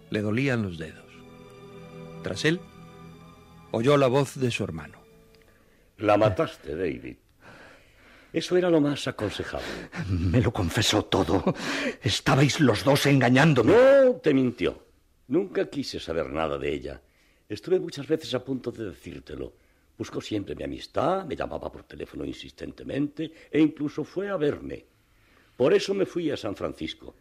Le 0.10 0.22
dolían 0.22 0.64
los 0.64 0.80
dedos. 0.80 1.06
Tras 2.24 2.44
él, 2.46 2.60
oyó 3.72 3.98
la 3.98 4.08
voz 4.08 4.36
de 4.40 4.50
su 4.50 4.64
hermano. 4.64 4.98
La 5.98 6.18
mataste, 6.18 6.76
David. 6.76 7.18
Eso 8.34 8.58
era 8.58 8.70
lo 8.70 8.82
más 8.82 9.08
aconsejable. 9.08 9.68
Me 10.10 10.42
lo 10.42 10.52
confesó 10.52 11.06
todo. 11.06 11.44
Estabais 12.02 12.60
los 12.60 12.84
dos 12.84 13.06
engañándome. 13.06 13.74
No, 13.74 14.16
te 14.16 14.34
mintió. 14.34 14.86
Nunca 15.28 15.70
quise 15.70 16.00
saber 16.00 16.32
nada 16.32 16.58
de 16.58 16.74
ella. 16.74 17.02
Estuve 17.48 17.80
muchas 17.80 18.08
veces 18.08 18.34
a 18.34 18.44
punto 18.44 18.72
de 18.72 18.86
decírtelo. 18.86 19.54
Buscó 19.98 20.22
siempre 20.22 20.56
mi 20.56 20.64
amistad, 20.64 21.26
me 21.26 21.36
llamaba 21.36 21.72
por 21.72 21.84
teléfono 21.84 22.24
insistentemente 22.24 23.32
e 23.50 23.60
incluso 23.60 24.04
fue 24.04 24.30
a 24.30 24.38
verme. 24.38 24.86
Por 25.56 25.74
eso 25.74 25.94
me 25.94 26.06
fui 26.06 26.30
a 26.30 26.38
San 26.38 26.56
Francisco, 26.56 27.16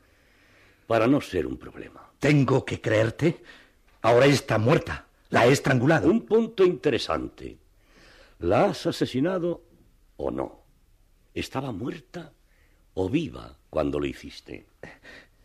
para 0.86 1.06
no 1.06 1.20
ser 1.20 1.46
un 1.46 1.56
problema. 1.56 2.10
¿Tengo 2.18 2.64
que 2.64 2.80
creerte? 2.80 3.42
Ahora 4.02 4.26
está 4.26 4.58
muerta. 4.58 5.06
La 5.30 5.46
he 5.46 5.52
estrangulado. 5.52 6.08
Un 6.08 6.24
punto 6.24 6.64
interesante. 6.64 7.56
¿La 8.40 8.66
has 8.66 8.86
asesinado 8.86 9.62
o 10.16 10.30
no? 10.30 10.62
¿Estaba 11.34 11.72
muerta 11.72 12.32
o 12.94 13.08
viva 13.08 13.56
cuando 13.68 13.98
lo 13.98 14.06
hiciste? 14.06 14.66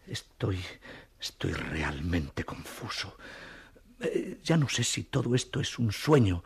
Estoy. 0.08 0.60
estoy 1.20 1.54
realmente 1.54 2.44
confuso. 2.44 3.16
Eh, 4.00 4.40
ya 4.44 4.58
no 4.58 4.68
sé 4.68 4.84
si 4.84 5.04
todo 5.04 5.34
esto 5.36 5.60
es 5.60 5.80
un 5.80 5.92
sueño. 5.92 6.44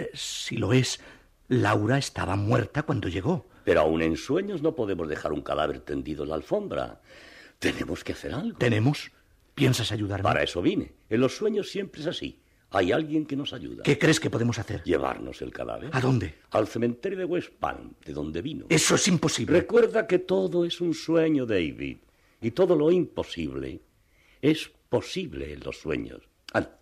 Eh, 0.00 0.10
si 0.14 0.56
lo 0.56 0.72
es, 0.72 1.00
Laura 1.48 1.98
estaba 1.98 2.36
muerta 2.36 2.82
cuando 2.84 3.08
llegó. 3.08 3.46
Pero 3.64 3.80
aún 3.80 4.00
en 4.02 4.16
sueños 4.16 4.62
no 4.62 4.74
podemos 4.74 5.08
dejar 5.08 5.32
un 5.32 5.42
cadáver 5.42 5.80
tendido 5.80 6.22
en 6.22 6.30
la 6.30 6.36
alfombra. 6.36 7.00
Tenemos 7.58 8.02
que 8.02 8.12
hacer 8.12 8.32
algo. 8.32 8.56
¿Tenemos? 8.58 9.10
¿Piensas 9.54 9.92
ayudarme? 9.92 10.22
Para 10.22 10.42
eso 10.42 10.62
vine. 10.62 10.92
En 11.10 11.20
los 11.20 11.36
sueños 11.36 11.70
siempre 11.70 12.00
es 12.00 12.06
así. 12.06 12.40
Hay 12.70 12.92
alguien 12.92 13.26
que 13.26 13.36
nos 13.36 13.52
ayuda. 13.52 13.82
¿Qué 13.82 13.98
crees 13.98 14.20
que 14.20 14.30
podemos 14.30 14.58
hacer? 14.58 14.82
Llevarnos 14.84 15.42
el 15.42 15.52
cadáver. 15.52 15.90
¿A 15.92 16.00
dónde? 16.00 16.36
Al 16.52 16.68
cementerio 16.68 17.18
de 17.18 17.24
West 17.24 17.50
Palm, 17.58 17.92
de 18.06 18.12
donde 18.12 18.40
vino. 18.40 18.66
Eso 18.68 18.94
es 18.94 19.08
imposible. 19.08 19.60
Recuerda 19.60 20.06
que 20.06 20.20
todo 20.20 20.64
es 20.64 20.80
un 20.80 20.94
sueño, 20.94 21.44
David. 21.44 21.98
Y 22.40 22.52
todo 22.52 22.76
lo 22.76 22.90
imposible 22.90 23.80
es 24.40 24.70
posible 24.88 25.52
en 25.52 25.60
los 25.60 25.78
sueños. 25.78 26.22
Anda, 26.52 26.78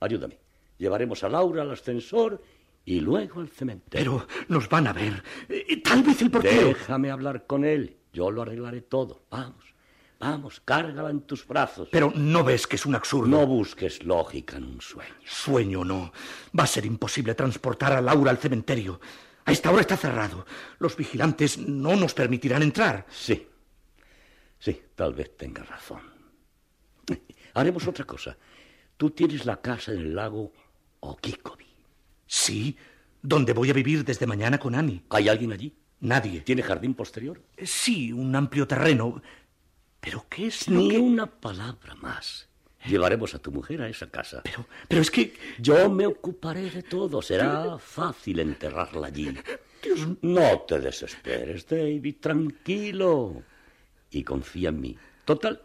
ayúdame. 0.00 0.36
Llevaremos 0.80 1.22
a 1.24 1.28
Laura 1.28 1.60
al 1.60 1.72
ascensor 1.72 2.42
y 2.86 3.00
luego 3.00 3.40
al 3.40 3.50
cementerio. 3.50 4.26
Pero 4.26 4.44
nos 4.48 4.66
van 4.66 4.86
a 4.86 4.94
ver. 4.94 5.22
Eh, 5.46 5.82
Tal 5.82 6.02
vez 6.02 6.22
el 6.22 6.30
portero. 6.30 6.68
Déjame 6.68 7.10
hablar 7.10 7.46
con 7.46 7.66
él. 7.66 7.98
Yo 8.14 8.30
lo 8.30 8.40
arreglaré 8.40 8.80
todo. 8.80 9.26
Vamos. 9.30 9.62
Vamos, 10.18 10.62
cárgala 10.64 11.10
en 11.10 11.20
tus 11.20 11.46
brazos. 11.46 11.90
Pero 11.92 12.10
no 12.16 12.42
ves 12.44 12.66
que 12.66 12.76
es 12.76 12.86
un 12.86 12.94
absurdo. 12.94 13.28
No 13.28 13.46
busques 13.46 14.02
lógica 14.04 14.56
en 14.56 14.64
un 14.64 14.80
sueño. 14.80 15.14
Sueño 15.26 15.84
no. 15.84 16.12
Va 16.58 16.64
a 16.64 16.66
ser 16.66 16.86
imposible 16.86 17.34
transportar 17.34 17.92
a 17.92 18.00
Laura 18.00 18.30
al 18.30 18.38
cementerio. 18.38 19.02
A 19.44 19.52
esta 19.52 19.70
hora 19.70 19.82
está 19.82 19.98
cerrado. 19.98 20.46
Los 20.78 20.96
vigilantes 20.96 21.58
no 21.58 21.94
nos 21.94 22.14
permitirán 22.14 22.62
entrar. 22.62 23.04
Sí. 23.10 23.46
Sí, 24.58 24.80
tal 24.94 25.12
vez 25.12 25.36
tengas 25.36 25.68
razón. 25.68 26.00
Haremos 27.54 27.86
otra 27.86 28.06
cosa. 28.06 28.34
Tú 28.96 29.10
tienes 29.10 29.44
la 29.44 29.60
casa 29.60 29.92
en 29.92 29.98
el 29.98 30.14
lago 30.14 30.52
Okikobi. 31.00 31.66
Sí, 32.26 32.76
donde 33.22 33.52
voy 33.52 33.70
a 33.70 33.74
vivir 33.74 34.04
desde 34.04 34.26
mañana 34.26 34.58
con 34.58 34.74
Annie. 34.74 35.02
¿Hay 35.10 35.28
alguien 35.28 35.52
allí? 35.52 35.74
Nadie. 36.00 36.40
¿Tiene 36.40 36.62
jardín 36.62 36.94
posterior? 36.94 37.42
Sí, 37.62 38.12
un 38.12 38.34
amplio 38.34 38.66
terreno. 38.66 39.20
¿Pero 40.00 40.24
qué 40.30 40.46
es 40.46 40.68
lo 40.68 40.80
Ni 40.80 40.90
que...? 40.90 40.98
una 40.98 41.26
palabra 41.26 41.94
más. 41.96 42.48
Llevaremos 42.86 43.34
a 43.34 43.38
tu 43.38 43.52
mujer 43.52 43.82
a 43.82 43.88
esa 43.88 44.08
casa. 44.08 44.40
Pero, 44.42 44.66
pero 44.88 45.02
es 45.02 45.10
que... 45.10 45.34
Yo 45.58 45.90
me 45.90 46.06
ocuparé 46.06 46.70
de 46.70 46.82
todo. 46.82 47.20
Será 47.20 47.78
fácil 47.78 48.38
enterrarla 48.38 49.08
allí. 49.08 49.34
No 50.22 50.60
te 50.60 50.80
desesperes, 50.80 51.66
David. 51.66 52.16
Tranquilo. 52.20 53.42
Y 54.10 54.24
confía 54.24 54.70
en 54.70 54.80
mí. 54.80 54.96
Total, 55.26 55.60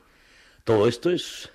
todo 0.63 0.87
esto 0.87 1.09
es... 1.09 1.49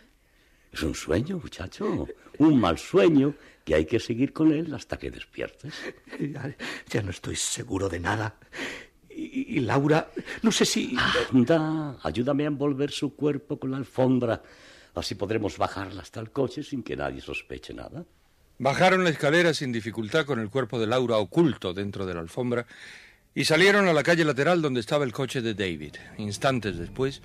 Es 0.73 0.83
un 0.83 0.95
sueño, 0.95 1.39
muchacho. 1.39 2.07
Un 2.39 2.59
mal 2.61 2.79
sueño 2.79 3.35
que 3.71 3.77
hay 3.77 3.87
que 3.87 4.01
seguir 4.01 4.33
con 4.33 4.53
él 4.53 4.75
hasta 4.75 4.99
que 4.99 5.13
despiertes. 5.13 5.73
Ya, 6.19 6.57
ya 6.89 7.03
no 7.03 7.11
estoy 7.11 7.37
seguro 7.37 7.89
de 7.89 8.01
nada. 8.01 8.35
Y, 9.09 9.59
y 9.59 9.61
Laura, 9.61 10.11
no 10.43 10.51
sé 10.51 10.65
si... 10.65 10.97
Anda, 11.33 11.97
ayúdame 12.03 12.45
a 12.45 12.49
envolver 12.49 12.91
su 12.91 13.15
cuerpo 13.15 13.61
con 13.61 13.71
la 13.71 13.77
alfombra 13.77 14.43
Así 14.95 15.15
podremos 15.15 15.57
bajarla 15.57 16.03
hasta 16.03 16.19
el 16.19 16.33
coche 16.33 16.65
sin 16.65 16.83
que 16.83 16.97
nadie 16.97 17.21
sospeche 17.21 17.73
nada. 17.73 18.05
Bajaron 18.59 19.05
la 19.05 19.11
escalera 19.11 19.55
sin 19.55 19.71
dificultad 19.71 20.27
con 20.27 20.41
el 20.41 20.51
cuerpo 20.51 20.81
de 20.81 20.89
Laura 20.89 21.19
oculto 21.19 21.73
dentro 21.73 22.07
de 22.07 22.15
la 22.15 22.21
alfombra 22.21 22.67
y 23.37 23.45
salieron 23.45 23.87
a 23.87 23.93
la 23.93 24.03
calle 24.03 24.25
lateral 24.25 24.61
donde 24.61 24.81
estaba 24.81 25.05
el 25.05 25.13
coche 25.13 25.43
de 25.43 25.55
David. 25.55 25.95
Instantes 26.19 26.77
después, 26.77 27.23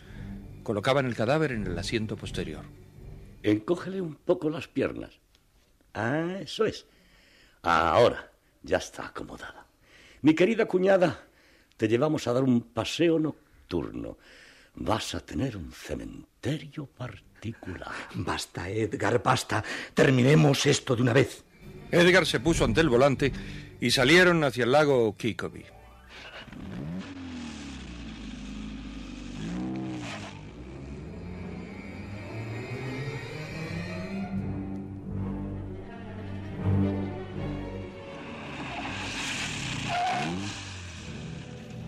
colocaban 0.61 1.07
el 1.07 1.15
cadáver 1.15 1.53
en 1.53 1.65
el 1.65 1.77
asiento 1.77 2.15
posterior. 2.15 2.65
Encógele 3.41 3.99
un 3.99 4.13
poco 4.13 4.51
las 4.51 4.67
piernas. 4.67 5.24
Ah, 5.95 6.39
eso 6.41 6.65
es. 6.65 6.85
Ahora 7.63 8.29
ya 8.61 8.77
está 8.77 9.07
acomodada. 9.07 9.65
Mi 10.21 10.35
querida 10.35 10.65
cuñada, 10.65 11.23
te 11.77 11.87
llevamos 11.87 12.27
a 12.27 12.33
dar 12.33 12.43
un 12.43 12.61
paseo 12.61 13.17
nocturno. 13.17 14.17
Vas 14.75 15.15
a 15.15 15.21
tener 15.21 15.55
un 15.55 15.71
cementerio 15.71 16.85
particular. 16.85 17.93
Basta, 18.13 18.69
Edgar, 18.69 19.23
basta. 19.23 19.63
Terminemos 19.93 20.65
esto 20.65 20.95
de 20.95 21.01
una 21.01 21.13
vez. 21.13 21.43
Edgar 21.91 22.25
se 22.25 22.41
puso 22.41 22.65
ante 22.65 22.81
el 22.81 22.89
volante 22.89 23.31
y 23.79 23.89
salieron 23.91 24.43
hacia 24.43 24.65
el 24.65 24.71
lago 24.73 25.15
Kikobi. 25.15 25.63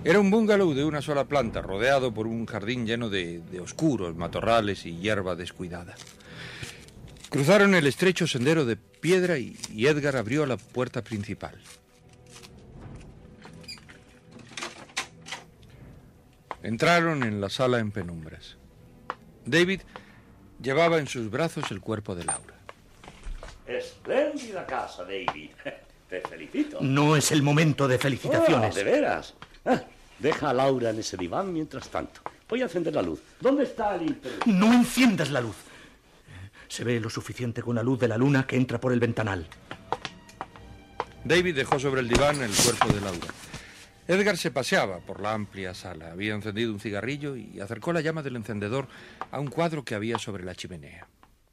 Era 0.07 0.21
un 0.21 0.31
bungalow 0.31 0.73
de 0.73 0.85
una 0.85 1.01
sola 1.01 1.25
planta, 1.25 1.61
rodeado 1.61 2.13
por 2.13 2.27
un 2.27 2.45
jardín 2.45 2.85
lleno 2.87 3.09
de, 3.09 3.39
de, 3.39 3.59
oscuros 3.59 4.15
matorrales 4.15 4.85
y 4.85 4.95
hierba 4.95 5.35
descuidada. 5.35 5.95
Cruzaron 7.29 7.75
el 7.75 7.85
estrecho 7.87 8.25
sendero 8.25 8.63
de 8.63 8.77
piedra 8.77 9.37
y, 9.37 9.57
y 9.69 9.87
Edgar 9.87 10.15
abrió 10.15 10.45
la 10.45 10.55
puerta 10.55 11.03
principal. 11.03 11.61
Entraron 16.63 17.23
en 17.23 17.41
la 17.41 17.49
sala 17.49 17.79
en 17.79 17.91
penumbras. 17.91 18.55
David 19.45 19.81
llevaba 20.61 20.99
en 20.99 21.07
sus 21.07 21.29
brazos 21.29 21.69
el 21.69 21.81
cuerpo 21.81 22.15
de 22.15 22.23
Laura. 22.23 22.55
Espléndida 23.67 24.65
casa, 24.65 25.03
David. 25.03 25.49
Te 26.09 26.21
felicito. 26.21 26.77
No 26.79 27.17
es 27.17 27.33
el 27.33 27.43
momento 27.43 27.89
de 27.89 27.97
felicitaciones. 27.97 28.73
Oh, 28.73 28.77
de 28.77 28.83
veras. 28.85 29.35
Ah, 29.65 29.83
deja 30.19 30.49
a 30.49 30.53
Laura 30.53 30.89
en 30.89 30.99
ese 30.99 31.17
diván 31.17 31.53
mientras 31.53 31.89
tanto. 31.89 32.21
Voy 32.49 32.61
a 32.61 32.65
encender 32.65 32.93
la 32.93 33.01
luz. 33.01 33.19
¿Dónde 33.39 33.63
está 33.63 33.95
el 33.95 34.03
interruptor? 34.03 34.53
No 34.53 34.73
enciendas 34.73 35.29
la 35.31 35.41
luz. 35.41 35.55
Se 36.67 36.83
ve 36.83 36.99
lo 36.99 37.09
suficiente 37.09 37.61
con 37.61 37.75
la 37.75 37.83
luz 37.83 37.99
de 37.99 38.07
la 38.07 38.17
luna 38.17 38.45
que 38.45 38.55
entra 38.55 38.79
por 38.79 38.93
el 38.93 38.99
ventanal. 38.99 39.47
David 41.23 41.55
dejó 41.55 41.79
sobre 41.79 42.01
el 42.01 42.07
diván 42.07 42.41
el 42.41 42.51
cuerpo 42.51 42.87
de 42.87 43.01
Laura. 43.01 43.27
Edgar 44.07 44.37
se 44.37 44.51
paseaba 44.51 44.99
por 44.99 45.19
la 45.19 45.33
amplia 45.33 45.73
sala. 45.73 46.11
Había 46.13 46.33
encendido 46.33 46.71
un 46.71 46.79
cigarrillo 46.79 47.35
y 47.35 47.59
acercó 47.59 47.91
la 47.91 47.99
llama 47.99 48.23
del 48.23 48.37
encendedor 48.37 48.87
a 49.31 49.39
un 49.39 49.47
cuadro 49.47 49.83
que 49.83 49.95
había 49.95 50.17
sobre 50.17 50.45
la 50.45 50.55
chimenea. 50.55 51.07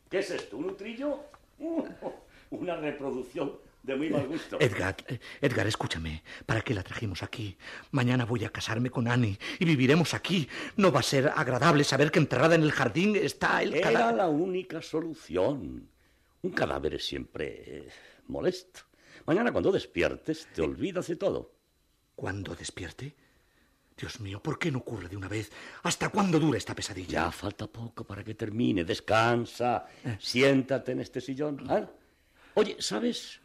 ¿Qué 0.09 0.21
es 0.21 0.31
esto? 0.31 0.57
¿Un 0.57 0.77
trillo? 0.77 1.19
Uh, 1.59 1.85
una 2.51 2.77
reproducción 2.77 3.53
de 3.85 3.97
muy 3.97 4.09
mal 4.09 4.27
gusto. 4.27 4.57
Edgar, 4.61 4.97
Edgar, 5.41 5.67
escúchame. 5.67 6.23
¿Para 6.47 6.63
qué 6.63 6.73
la 6.75 6.83
trajimos 6.83 7.23
aquí? 7.23 7.57
Mañana 7.91 8.25
voy 8.25 8.45
a 8.45 8.51
casarme 8.51 8.89
con 8.91 9.07
Annie 9.09 9.39
y 9.59 9.65
viviremos 9.67 10.15
aquí. 10.15 10.49
No 10.77 10.91
va 10.91 11.01
a 11.01 11.03
ser 11.03 11.31
agradable 11.37 11.85
saber 11.85 12.11
que 12.11 12.19
enterrada 12.19 12.55
en 12.55 12.63
el 12.63 12.73
jardín 12.73 13.15
está 13.15 13.63
el 13.63 13.75
Era 13.75 13.93
cadáver. 13.93 14.17
la 14.17 14.29
única 14.29 14.81
solución. 14.81 15.89
Un 16.43 16.51
cadáver 16.53 16.95
es 16.95 17.07
siempre 17.07 17.63
eh, 17.67 17.89
molesto. 18.29 18.81
Mañana 19.27 19.53
cuando 19.53 19.71
despiertes 19.71 20.49
te 20.55 20.63
olvidas 20.63 21.07
de 21.09 21.17
todo. 21.17 21.53
¿Cuándo 22.17 22.55
despierte? 22.55 23.15
Dios 23.97 24.19
mío, 24.21 24.43
¿por 24.43 24.59
qué 24.59 24.73
no 24.73 24.79
ocurre 24.79 25.09
de 25.09 25.17
una 25.17 25.29
vez? 25.29 25.53
¿Hasta 25.83 26.09
cuándo 26.09 26.41
dura 26.41 26.59
esta 26.59 26.75
pesadilla? 26.75 27.25
Ya 27.27 27.31
falta 27.31 27.67
poco 27.67 28.05
para 28.05 28.25
que 28.25 28.35
termine. 28.35 28.85
Descansa. 28.85 29.87
Siéntate 30.19 30.93
en 30.93 31.01
este 31.01 31.21
sillón. 31.21 31.65
¿ah? 31.71 31.87
Oye, 32.55 32.77
¿sabes? 32.81 33.41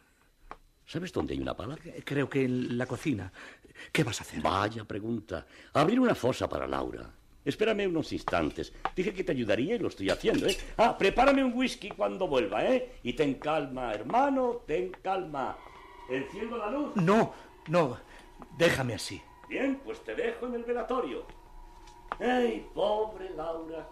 ¿Sabes 0.89 1.13
dónde 1.13 1.35
hay 1.35 1.39
una 1.39 1.55
pala? 1.55 1.77
Creo 2.03 2.27
que 2.27 2.45
en 2.45 2.75
la 2.75 2.87
cocina. 2.87 3.31
¿Qué 3.91 4.03
vas 4.03 4.21
a 4.21 4.23
hacer? 4.23 4.41
Vaya 4.41 4.83
pregunta. 4.85 5.45
Abrir 5.73 5.99
una 5.99 6.15
fosa 6.15 6.49
para 6.49 6.65
Laura. 6.65 7.07
Espérame 7.45 7.85
unos 7.87 8.11
instantes. 8.11 8.73
Dije 8.95 9.13
que 9.13 9.23
te 9.23 9.33
ayudaría 9.33 9.75
y 9.75 9.77
lo 9.77 9.89
estoy 9.89 10.09
haciendo, 10.09 10.47
¿eh? 10.47 10.57
Ah, 10.77 10.97
prepárame 10.97 11.43
un 11.43 11.53
whisky 11.53 11.89
cuando 11.89 12.27
vuelva, 12.27 12.65
¿eh? 12.65 12.93
Y 13.03 13.13
ten 13.13 13.35
calma, 13.35 13.93
hermano, 13.93 14.63
ten 14.65 14.89
calma. 15.03 15.59
¿Enciendo 16.09 16.57
la 16.57 16.71
luz? 16.71 16.95
No, 16.95 17.33
no. 17.67 17.99
Déjame 18.57 18.95
así. 18.95 19.21
Bien, 19.47 19.79
pues 19.85 20.03
te 20.03 20.15
dejo 20.15 20.47
en 20.47 20.55
el 20.55 20.63
velatorio. 20.63 21.23
¡Ay, 22.19 22.67
pobre 22.73 23.29
Laura! 23.35 23.87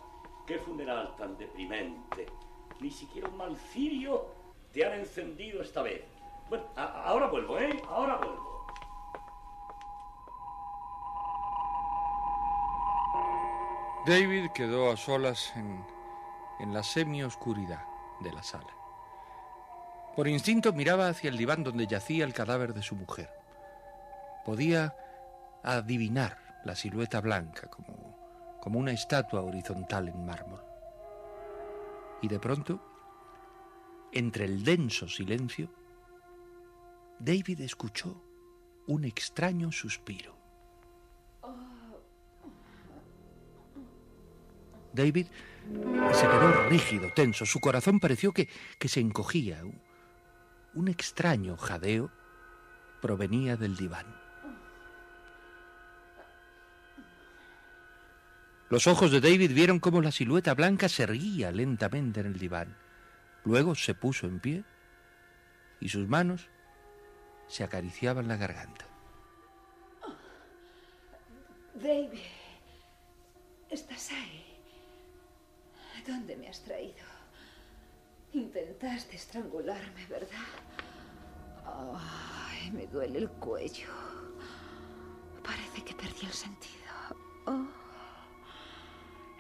¡Qué 0.47 0.57
funeral 0.57 1.15
tan 1.15 1.37
deprimente! 1.37 2.25
Ni 2.79 2.89
siquiera 2.89 3.29
un 3.29 3.37
mal 3.37 3.55
cirio 3.71 4.25
te 4.73 4.83
han 4.83 4.93
encendido 4.99 5.61
esta 5.61 5.83
vez. 5.83 6.16
Bueno, 6.49 6.65
ahora 6.75 7.27
vuelvo, 7.27 7.59
¿eh? 7.59 7.81
Ahora 7.89 8.17
vuelvo. 8.17 8.65
David 14.05 14.51
quedó 14.53 14.91
a 14.91 14.95
solas 14.95 15.51
en, 15.55 15.85
en 16.59 16.73
la 16.73 16.83
semioscuridad 16.83 17.83
de 18.21 18.31
la 18.31 18.41
sala. 18.41 18.73
Por 20.15 20.27
instinto 20.27 20.71
miraba 20.71 21.09
hacia 21.09 21.29
el 21.29 21.37
diván 21.37 21.63
donde 21.63 21.85
yacía 21.85 22.23
el 22.23 22.33
cadáver 22.33 22.73
de 22.73 22.81
su 22.81 22.95
mujer. 22.95 23.29
Podía 24.45 24.95
adivinar 25.63 26.61
la 26.63 26.75
silueta 26.75 27.19
blanca 27.19 27.67
como, 27.69 28.57
como 28.61 28.79
una 28.79 28.91
estatua 28.91 29.41
horizontal 29.41 30.07
en 30.07 30.25
mármol. 30.25 30.63
Y 32.21 32.29
de 32.29 32.39
pronto, 32.39 32.79
entre 34.13 34.45
el 34.45 34.63
denso 34.63 35.07
silencio, 35.07 35.69
David 37.19 37.61
escuchó 37.61 38.23
un 38.87 39.03
extraño 39.05 39.71
suspiro. 39.71 40.35
David 44.93 45.27
se 46.13 46.21
quedó 46.21 46.69
rígido, 46.69 47.09
tenso. 47.13 47.45
Su 47.45 47.59
corazón 47.59 47.99
pareció 47.99 48.31
que, 48.31 48.49
que 48.79 48.87
se 48.87 48.99
encogía. 48.99 49.61
Un, 50.73 50.87
extraño 50.87 51.57
jadeo 51.57 52.11
provenía 53.01 53.57
del 53.57 53.75
diván. 53.75 54.05
Los 58.69 58.85
ojos 58.87 59.11
de 59.11 59.21
David 59.21 59.53
vieron 59.53 59.79
cómo 59.79 60.01
la 60.01 60.11
silueta 60.11 60.53
blanca 60.53 60.89
se 60.89 61.03
erguía 61.03 61.51
lentamente 61.51 62.19
en 62.19 62.25
el 62.27 62.37
diván. 62.37 62.75
Luego 63.45 63.75
se 63.75 63.93
puso 63.93 64.27
en 64.27 64.39
pie 64.39 64.63
y 65.79 65.89
sus 65.89 66.07
manos 66.07 66.49
se 67.47 67.63
acariciaban 67.63 68.27
la 68.27 68.37
garganta. 68.37 68.85
David, 71.73 72.19
¿estás 73.69 74.11
ahí? 74.11 74.43
¿Dónde 76.05 76.35
me 76.37 76.47
has 76.47 76.61
traído? 76.61 77.05
Intentaste 78.33 79.15
estrangularme, 79.15 80.05
¿verdad? 80.07 80.37
Ay, 81.65 82.71
me 82.71 82.87
duele 82.87 83.19
el 83.19 83.29
cuello. 83.29 83.89
Parece 85.43 85.83
que 85.83 85.93
perdí 85.93 86.25
el 86.25 86.33
sentido. 86.33 86.91
Oh, 87.45 87.67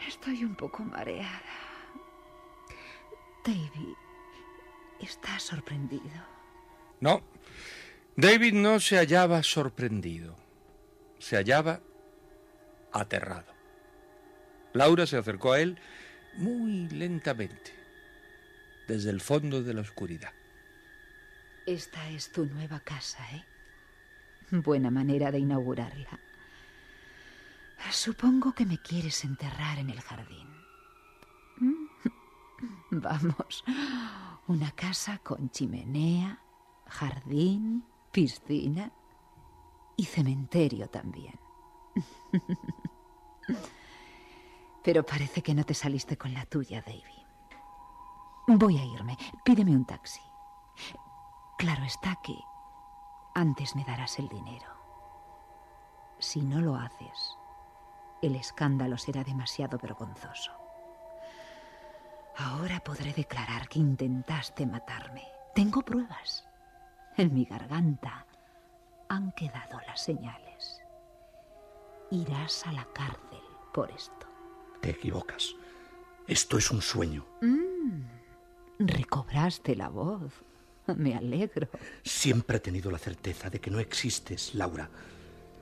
estoy 0.07 0.43
un 0.43 0.55
poco 0.55 0.83
mareada. 0.83 1.41
David, 3.43 3.95
¿estás 4.99 5.43
sorprendido? 5.43 6.21
No, 6.99 7.21
David 8.19 8.53
no 8.53 8.79
se 8.79 8.97
hallaba 8.97 9.43
sorprendido, 9.43 10.35
se 11.19 11.35
hallaba 11.35 11.81
aterrado. 12.91 13.53
Laura 14.73 15.05
se 15.05 15.17
acercó 15.17 15.51
a 15.51 15.59
él 15.59 15.79
muy 16.33 16.89
lentamente, 16.89 17.75
desde 18.87 19.11
el 19.11 19.21
fondo 19.21 19.61
de 19.61 19.75
la 19.75 19.81
oscuridad. 19.81 20.33
Esta 21.67 22.09
es 22.09 22.31
tu 22.31 22.47
nueva 22.47 22.79
casa, 22.79 23.23
¿eh? 23.33 23.45
Buena 24.49 24.89
manera 24.89 25.31
de 25.31 25.37
inaugurarla. 25.37 26.19
Supongo 27.91 28.51
que 28.51 28.65
me 28.65 28.79
quieres 28.79 29.23
enterrar 29.25 29.77
en 29.77 29.91
el 29.91 30.01
jardín. 30.01 30.47
Vamos, 32.89 33.63
una 34.47 34.71
casa 34.71 35.19
con 35.19 35.51
chimenea, 35.51 36.41
jardín, 36.87 37.83
piscina 38.11 38.91
y 39.95 40.05
cementerio 40.05 40.89
también. 40.89 41.39
Pero 44.83 45.05
parece 45.05 45.41
que 45.41 45.53
no 45.53 45.63
te 45.65 45.73
saliste 45.73 46.17
con 46.17 46.33
la 46.33 46.45
tuya, 46.45 46.81
David. 46.81 47.03
Voy 48.47 48.77
a 48.77 48.85
irme. 48.85 49.17
Pídeme 49.43 49.71
un 49.71 49.85
taxi. 49.85 50.21
Claro 51.57 51.83
está 51.83 52.15
que 52.23 52.37
antes 53.33 53.75
me 53.75 53.83
darás 53.83 54.19
el 54.19 54.29
dinero. 54.29 54.69
Si 56.19 56.41
no 56.41 56.61
lo 56.61 56.75
haces, 56.75 57.37
el 58.21 58.35
escándalo 58.35 58.97
será 58.97 59.23
demasiado 59.23 59.77
vergonzoso. 59.77 60.51
Ahora 62.37 62.79
podré 62.79 63.13
declarar 63.13 63.67
que 63.67 63.79
intentaste 63.79 64.65
matarme. 64.65 65.23
Tengo 65.53 65.81
pruebas. 65.81 66.46
En 67.17 67.33
mi 67.33 67.45
garganta 67.45 68.27
han 69.09 69.31
quedado 69.31 69.79
las 69.87 70.03
señales. 70.03 70.81
Irás 72.11 72.65
a 72.67 72.71
la 72.71 72.87
cárcel 72.93 73.41
por 73.73 73.89
esto. 73.89 74.27
Te 74.81 74.91
equivocas. 74.91 75.55
Esto 76.27 76.59
es 76.59 76.69
un 76.69 76.81
sueño. 76.81 77.25
Recobraste 78.77 79.75
la 79.75 79.89
voz. 79.89 80.31
Me 80.95 81.15
alegro. 81.15 81.67
Siempre 82.03 82.57
he 82.57 82.59
tenido 82.59 82.91
la 82.91 82.99
certeza 82.99 83.49
de 83.49 83.59
que 83.59 83.71
no 83.71 83.79
existes, 83.79 84.53
Laura. 84.53 84.87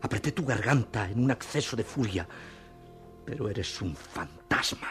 Apreté 0.02 0.34
tu 0.34 0.46
garganta 0.46 1.10
en 1.10 1.24
un 1.24 1.32
acceso 1.32 1.78
de 1.78 1.86
furia. 1.86 2.28
Pero 3.26 3.50
eres 3.50 3.82
un 3.82 3.96
fantasma. 3.96 4.90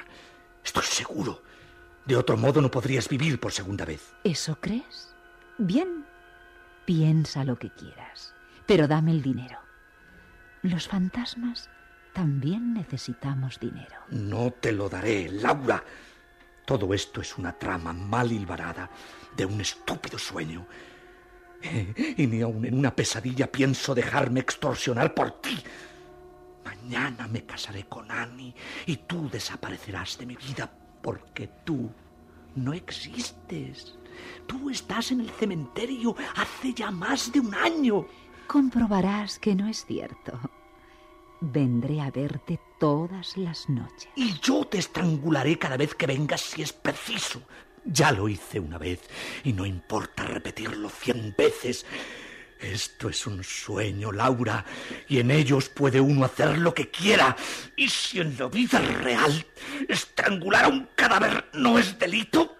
Estoy 0.65 0.85
seguro. 0.85 1.43
De 2.07 2.17
otro 2.17 2.39
modo 2.39 2.63
no 2.63 2.71
podrías 2.71 3.07
vivir 3.07 3.39
por 3.39 3.53
segunda 3.53 3.85
vez. 3.85 4.15
¿Eso 4.25 4.57
crees? 4.61 5.15
Bien. 5.59 6.04
Piensa 6.85 7.45
lo 7.45 7.59
que 7.59 7.71
quieras. 7.71 8.35
Pero 8.67 8.89
dame 8.89 9.13
el 9.13 9.23
dinero. 9.23 9.59
Los 10.63 10.89
fantasmas 10.89 11.69
también 12.13 12.75
necesitamos 12.75 13.59
dinero. 13.61 13.97
No 14.11 14.51
te 14.53 14.73
lo 14.73 14.89
daré, 14.89 15.29
Laura. 15.31 15.83
Todo 16.65 16.95
esto 16.95 17.21
es 17.21 17.37
una 17.37 17.53
trama 17.53 17.93
mal 17.93 18.33
hilvanada 18.33 18.89
de 19.37 19.45
un 19.45 19.61
estúpido 19.61 20.19
sueño. 20.19 20.67
Eh, 21.63 22.15
Y 22.19 22.27
ni 22.27 22.41
aun 22.41 22.65
en 22.65 22.79
una 22.79 22.95
pesadilla 22.95 23.51
pienso 23.51 23.95
dejarme 23.95 24.41
extorsionar 24.41 25.13
por 25.15 25.41
ti. 25.43 25.59
Mañana 26.65 27.27
me 27.29 27.45
casaré 27.45 27.85
con 27.85 28.11
Annie 28.11 28.55
y 28.87 28.97
tú 28.99 29.29
desaparecerás 29.29 30.17
de 30.19 30.27
mi 30.27 30.37
vida 30.37 30.71
porque 31.03 31.49
tú 31.65 31.91
no 32.57 32.73
existes. 32.73 33.99
Tú 34.47 34.71
estás 34.71 35.13
en 35.13 35.21
el 35.21 35.31
cementerio 35.31 36.15
hace 36.37 36.75
ya 36.75 36.91
más 36.91 37.33
de 37.33 37.41
un 37.41 37.55
año. 37.55 38.07
Comprobarás 38.47 39.39
que 39.39 39.55
no 39.55 39.69
es 39.69 39.85
cierto. 39.85 40.39
Vendré 41.41 42.01
a 42.01 42.11
verte 42.11 42.61
todas 42.79 43.37
las 43.37 43.69
noches. 43.69 44.09
Y 44.17 44.39
yo 44.41 44.65
te 44.65 44.79
estrangularé 44.79 45.59
cada 45.59 45.77
vez 45.77 45.95
que 45.95 46.07
vengas 46.07 46.41
si 46.41 46.63
es 46.63 46.73
preciso. 46.73 47.43
Ya 47.85 48.13
lo 48.13 48.29
hice 48.29 48.61
una 48.61 48.79
vez 48.79 49.01
y 49.45 49.53
no 49.53 49.67
importa 49.67 50.25
repetirlo 50.25 50.89
cien 50.89 51.35
veces. 51.37 51.85
Esto 52.59 53.11
es 53.11 53.27
un 53.27 53.45
sueño, 53.45 54.11
Laura, 54.11 54.65
y 55.09 55.19
en 55.19 55.31
ellos 55.31 55.69
puede 55.69 56.01
uno 56.01 56.25
hacer 56.25 56.57
lo 56.59 56.73
que 56.73 56.91
quiera. 56.91 57.37
Y 57.77 57.89
si 57.89 58.21
en 58.21 58.39
la 58.39 58.49
vida 58.49 58.79
real 58.79 59.45
estrangular 59.89 60.65
a 60.65 60.69
un 60.69 60.89
cadáver 60.95 61.51
no 61.53 61.79
es 61.79 61.99
delito, 61.99 62.57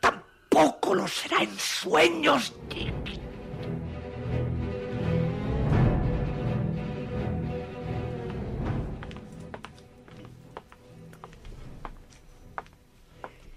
tampoco 0.00 0.29
lo 0.94 1.06
será 1.06 1.42
en 1.42 1.58
sueños. 1.58 2.52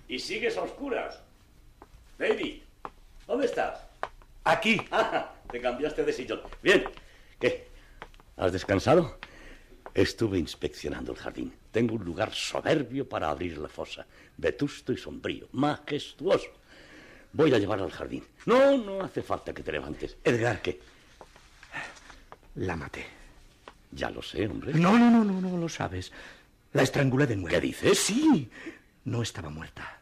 Y 0.08 0.20
sigues 0.20 0.58
a 0.58 0.62
oscuras. 0.62 1.20
David, 2.20 2.62
¿dónde 3.26 3.48
estás? 3.48 3.80
Aquí. 4.44 4.80
Ah, 4.92 5.34
te 5.52 5.60
cambiaste 5.60 6.04
de 6.04 6.14
sillón. 6.14 6.42
Bien. 6.62 6.84
¿Qué? 7.40 7.68
¿Has 8.38 8.52
descansado? 8.52 9.18
Estuve 9.94 10.38
inspeccionando 10.38 11.12
el 11.12 11.18
jardín. 11.18 11.54
Tengo 11.72 11.96
un 11.96 12.06
lugar 12.06 12.32
soberbio 12.34 13.10
para 13.10 13.30
abrir 13.30 13.58
la 13.58 13.70
fosa. 13.70 14.06
Vetusto 14.38 14.94
y 14.94 14.98
sombrío. 14.98 15.48
Majestuoso. 15.52 16.63
Voy 17.34 17.54
a 17.54 17.58
llevarla 17.58 17.86
al 17.86 17.92
jardín. 17.92 18.24
No, 18.46 18.78
no 18.78 19.04
hace 19.04 19.24
falta 19.24 19.54
que 19.54 19.64
te 19.64 19.72
levantes. 19.72 20.18
Edgar, 20.24 20.62
¿Qué? 20.62 20.80
La 22.56 22.76
maté. 22.76 23.06
Ya 23.92 24.12
lo 24.12 24.22
sé, 24.22 24.48
hombre. 24.48 24.74
No, 24.74 24.98
no, 24.98 25.10
no, 25.10 25.24
no, 25.24 25.42
no 25.42 25.58
lo 25.58 25.68
sabes. 25.68 26.12
La 26.74 26.84
estrangulé 26.84 27.26
de 27.26 27.36
nuevo. 27.36 27.50
¿Qué 27.50 27.60
dices? 27.60 27.98
Sí. 27.98 28.50
No 29.06 29.24
estaba 29.24 29.50
muerta. 29.50 30.00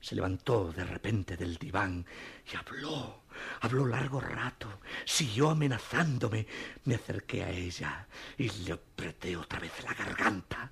Se 0.00 0.14
levantó 0.14 0.72
de 0.72 0.84
repente 0.84 1.36
del 1.36 1.56
diván 1.56 2.06
y 2.52 2.56
habló. 2.56 3.22
Habló 3.60 3.86
largo 3.86 4.20
rato. 4.20 4.68
Siguió 5.04 5.50
amenazándome. 5.50 6.46
Me 6.84 6.94
acerqué 6.94 7.42
a 7.42 7.50
ella 7.50 8.06
y 8.38 8.48
le 8.48 8.72
apreté 8.72 9.36
otra 9.36 9.58
vez 9.58 9.72
la 9.84 9.94
garganta. 9.94 10.70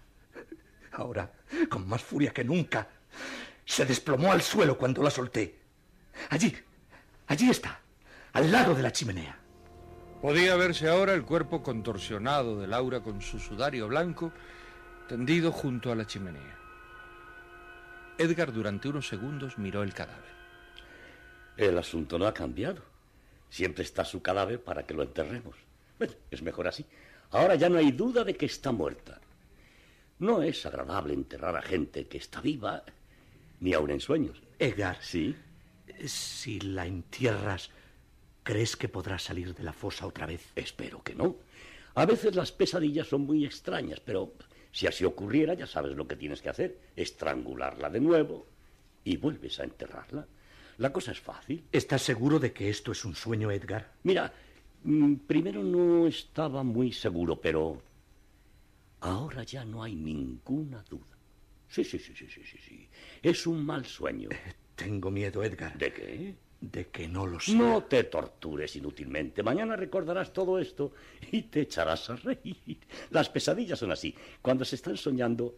Ahora, 0.93 1.33
con 1.69 1.89
más 1.89 2.03
furia 2.03 2.33
que 2.33 2.45
nunca, 2.45 2.89
se 3.65 3.85
desplomó 3.85 4.33
al 4.33 4.43
suelo 4.43 4.79
cuando 4.79 5.03
la 5.03 5.11
solté. 5.11 5.59
Allí, 6.31 6.55
allí 7.27 7.51
está, 7.51 7.81
al 8.33 8.51
lado 8.51 8.75
de 8.75 8.83
la 8.83 8.93
chimenea. 8.93 9.39
Podía 10.21 10.57
verse 10.57 10.89
ahora 10.89 11.15
el 11.15 11.25
cuerpo 11.25 11.63
contorsionado 11.63 12.61
de 12.61 12.67
Laura 12.67 13.01
con 13.01 13.23
su 13.23 13.39
sudario 13.39 13.87
blanco 13.89 14.33
tendido 15.09 15.53
junto 15.53 15.93
a 15.93 15.95
la 15.95 16.07
chimenea. 16.07 16.59
Edgar 18.19 18.53
durante 18.53 18.89
unos 18.89 19.07
segundos 19.07 19.59
miró 19.59 19.83
el 19.83 19.95
cadáver. 19.95 20.29
El 21.57 21.79
asunto 21.79 22.19
no 22.19 22.27
ha 22.27 22.35
cambiado. 22.35 22.83
Siempre 23.49 23.85
está 23.85 24.05
su 24.05 24.21
cadáver 24.21 24.63
para 24.63 24.85
que 24.85 24.95
lo 24.95 25.03
enterremos. 25.03 25.57
Bueno, 25.99 26.15
es 26.31 26.43
mejor 26.43 26.69
así. 26.69 26.85
Ahora 27.31 27.55
ya 27.55 27.69
no 27.69 27.79
hay 27.79 27.93
duda 27.93 28.25
de 28.25 28.37
que 28.37 28.47
está 28.47 28.73
muerta. 28.73 29.21
No 30.19 30.43
es 30.43 30.67
agradable 30.67 31.15
enterrar 31.15 31.57
a 31.57 31.63
gente 31.63 32.09
que 32.09 32.19
está 32.19 32.41
viva, 32.41 32.83
ni 33.61 33.73
aun 33.73 33.91
en 33.91 34.01
sueños. 34.01 34.43
Edgar, 34.59 34.99
Sí. 35.01 35.37
Si 36.07 36.61
la 36.61 36.87
entierras, 36.87 37.71
¿crees 38.43 38.77
que 38.77 38.89
podrá 38.89 39.19
salir 39.19 39.55
de 39.55 39.63
la 39.63 39.73
fosa 39.73 40.07
otra 40.07 40.27
vez? 40.27 40.53
Espero 40.55 41.03
que 41.03 41.15
no. 41.15 41.37
A 41.95 42.07
veces 42.07 42.35
las 42.37 42.53
pesadillas 42.53 43.09
son 43.09 43.23
muy 43.23 43.45
extrañas, 43.45 44.01
pero 44.01 44.33
si 44.73 44.87
así 44.87 45.05
ocurriera, 45.05 45.55
ya 45.55 45.67
sabes 45.67 45.97
lo 45.97 46.07
que 46.07 46.17
tienes 46.17 46.43
que 46.43 46.49
hacer. 46.49 46.79
Estrangularla 46.95 47.91
de 47.91 48.01
nuevo 48.01 48.47
y 49.05 49.17
vuelves 49.17 49.59
a 49.61 49.65
enterrarla. 49.65 50.27
La 50.79 50.93
cosa 50.93 51.13
es 51.13 51.21
fácil. 51.21 51.65
¿Estás 51.73 52.03
seguro 52.03 52.39
de 52.39 52.53
que 52.53 52.69
esto 52.69 52.93
es 52.93 53.05
un 53.05 53.15
sueño, 53.15 53.51
Edgar? 53.51 53.93
Mira, 54.05 54.33
mm, 54.85 55.15
primero 55.27 55.63
no 55.65 56.07
estaba 56.07 56.63
muy 56.63 56.93
seguro, 56.93 57.41
pero 57.41 57.83
ahora 59.01 59.43
ya 59.43 59.65
no 59.65 59.83
hay 59.83 59.97
ninguna 59.97 60.85
duda. 60.89 61.19
Sí, 61.69 61.83
sí, 61.85 61.99
sí, 61.99 62.15
sí, 62.15 62.29
sí, 62.29 62.43
sí, 62.45 62.59
sí. 62.59 62.89
Es 63.23 63.47
un 63.47 63.65
mal 63.65 63.85
sueño. 63.85 64.29
Tengo 64.79 65.11
miedo, 65.11 65.43
Edgar. 65.43 65.77
¿De 65.77 65.93
qué? 65.93 66.35
De 66.61 66.87
que 66.87 67.09
no 67.09 67.27
lo 67.27 67.41
sea. 67.41 67.57
No 67.57 67.83
te 67.83 68.05
tortures 68.05 68.77
inútilmente. 68.77 69.43
Mañana 69.43 69.75
recordarás 69.75 70.33
todo 70.33 70.59
esto 70.61 70.93
y 71.33 71.43
te 71.43 71.63
echarás 71.63 72.09
a 72.11 72.17
reír. 72.17 72.79
Las 73.11 73.29
pesadillas 73.29 73.81
son 73.81 73.91
así. 73.91 74.15
Cuando 74.41 74.65
se 74.65 74.77
están 74.77 74.97
soñando, 74.97 75.57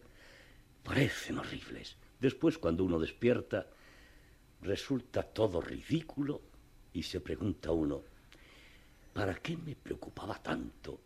parecen 0.83 1.37
horribles. 1.37 1.97
Después, 2.19 2.57
cuando 2.57 2.83
uno 2.83 2.99
despierta, 2.99 3.67
resulta 4.63 5.21
todo 5.21 5.61
ridículo 5.61 6.41
y 6.91 7.03
se 7.03 7.21
pregunta 7.21 7.71
uno, 7.71 8.01
¿para 9.13 9.35
qué 9.35 9.55
me 9.55 9.75
preocupaba 9.75 10.41
tanto 10.41 10.99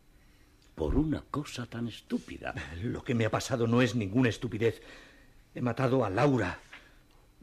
por 0.74 0.96
una 0.96 1.22
cosa 1.22 1.66
tan 1.66 1.90
estúpida? 1.90 2.54
Lo 2.82 3.04
que 3.04 3.14
me 3.14 3.26
ha 3.26 3.32
pasado 3.32 3.68
no 3.68 3.82
es 3.82 3.94
ninguna 3.94 4.30
estupidez. 4.30 4.82
He 5.54 5.62
matado 5.62 6.04
a 6.04 6.10
Laura 6.10 6.60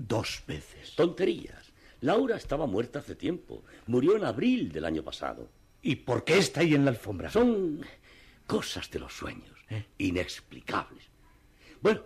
dos 0.08 0.42
veces. 0.46 0.94
Tonterías. 0.96 1.72
Laura 2.00 2.36
estaba 2.36 2.66
muerta 2.66 2.98
hace 2.98 3.14
tiempo. 3.14 3.64
Murió 3.86 4.16
en 4.16 4.24
abril 4.24 4.72
del 4.72 4.84
año 4.84 5.02
pasado. 5.02 5.48
¿Y 5.82 5.96
por 5.96 6.24
qué 6.24 6.38
está 6.38 6.60
ahí 6.60 6.74
en 6.74 6.84
la 6.84 6.90
alfombra? 6.90 7.30
Son 7.30 7.80
cosas 8.46 8.90
de 8.90 8.98
los 8.98 9.12
sueños, 9.12 9.58
¿Eh? 9.68 9.84
inexplicables. 9.98 11.04
Bueno, 11.80 12.02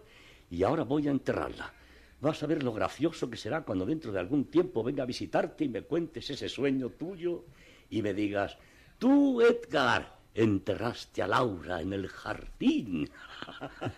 y 0.51 0.63
ahora 0.63 0.85
voy 0.85 1.09
a 1.09 1.11
enterrarla. 1.11 1.73
Vas 2.21 2.43
a 2.43 2.47
ver 2.47 2.63
lo 2.63 2.73
gracioso 2.73 3.29
que 3.29 3.37
será 3.37 3.63
cuando 3.63 3.85
dentro 3.85 4.13
de 4.13 4.21
algún 4.21 4.47
tiempo 4.47 4.83
venga 4.83 5.03
a 5.03 5.07
visitarte 5.07 5.65
y 5.65 5.69
me 5.69 5.83
cuentes 5.83 6.31
ese 6.31 6.49
sueño 6.49 6.91
tuyo 6.91 7.45
y 7.91 8.01
me 8.01 8.15
digas, 8.15 8.57
tú, 8.99 9.43
Edgar, 9.43 10.16
enterraste 10.37 11.23
a 11.23 11.27
Laura 11.27 11.81
en 11.81 11.93
el 11.93 12.09
jardín. 12.09 13.11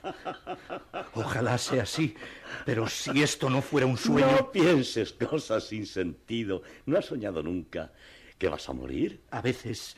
Ojalá 1.15 1.59
sea 1.59 1.83
así. 1.83 2.15
Pero 2.65 2.89
si 2.89 3.23
esto 3.23 3.51
no 3.51 3.61
fuera 3.61 3.87
un 3.87 3.99
sueño... 3.99 4.31
No 4.31 4.53
pienses 4.53 5.13
cosas 5.13 5.65
sin 5.65 5.85
sentido. 5.85 6.63
¿No 6.87 6.97
has 6.97 7.07
soñado 7.07 7.43
nunca 7.43 7.93
que 8.39 8.49
vas 8.49 8.69
a 8.69 8.73
morir? 8.73 9.21
A 9.31 9.43
veces... 9.43 9.97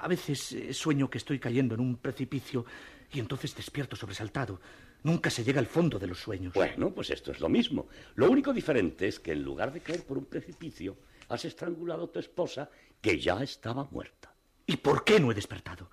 A 0.00 0.08
veces 0.08 0.52
eh, 0.52 0.72
sueño 0.72 1.10
que 1.10 1.18
estoy 1.18 1.38
cayendo 1.38 1.74
en 1.74 1.80
un 1.80 1.96
precipicio 1.96 2.64
y 3.12 3.18
entonces 3.18 3.54
despierto 3.54 3.96
sobresaltado. 3.96 4.60
Nunca 5.02 5.30
se 5.30 5.42
llega 5.42 5.58
al 5.58 5.66
fondo 5.66 5.98
de 5.98 6.06
los 6.06 6.20
sueños. 6.20 6.54
Bueno, 6.54 6.90
pues 6.90 7.10
esto 7.10 7.32
es 7.32 7.40
lo 7.40 7.48
mismo. 7.48 7.88
Lo 8.14 8.30
único 8.30 8.52
diferente 8.52 9.08
es 9.08 9.18
que 9.18 9.32
en 9.32 9.42
lugar 9.42 9.72
de 9.72 9.80
caer 9.80 10.04
por 10.04 10.16
un 10.16 10.26
precipicio, 10.26 10.96
has 11.28 11.44
estrangulado 11.44 12.04
a 12.04 12.12
tu 12.12 12.20
esposa, 12.20 12.70
que 13.00 13.18
ya 13.18 13.42
estaba 13.42 13.88
muerta. 13.90 14.31
¿Y 14.66 14.76
por 14.76 15.04
qué 15.04 15.20
no 15.20 15.30
he 15.30 15.34
despertado? 15.34 15.90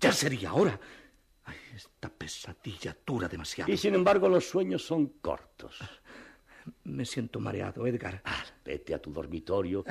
Ya 0.00 0.12
sería 0.12 0.54
hora. 0.54 0.78
Ay, 1.44 1.56
esta 1.74 2.08
pesadilla 2.08 2.96
dura 3.04 3.28
demasiado. 3.28 3.70
Y 3.72 3.76
sin 3.76 3.94
embargo, 3.94 4.28
los 4.28 4.48
sueños 4.48 4.84
son 4.84 5.06
cortos. 5.20 5.78
Me 6.84 7.04
siento 7.04 7.40
mareado, 7.40 7.86
Edgar. 7.86 8.22
Ah, 8.24 8.44
vete 8.64 8.94
a 8.94 9.02
tu 9.02 9.12
dormitorio 9.12 9.84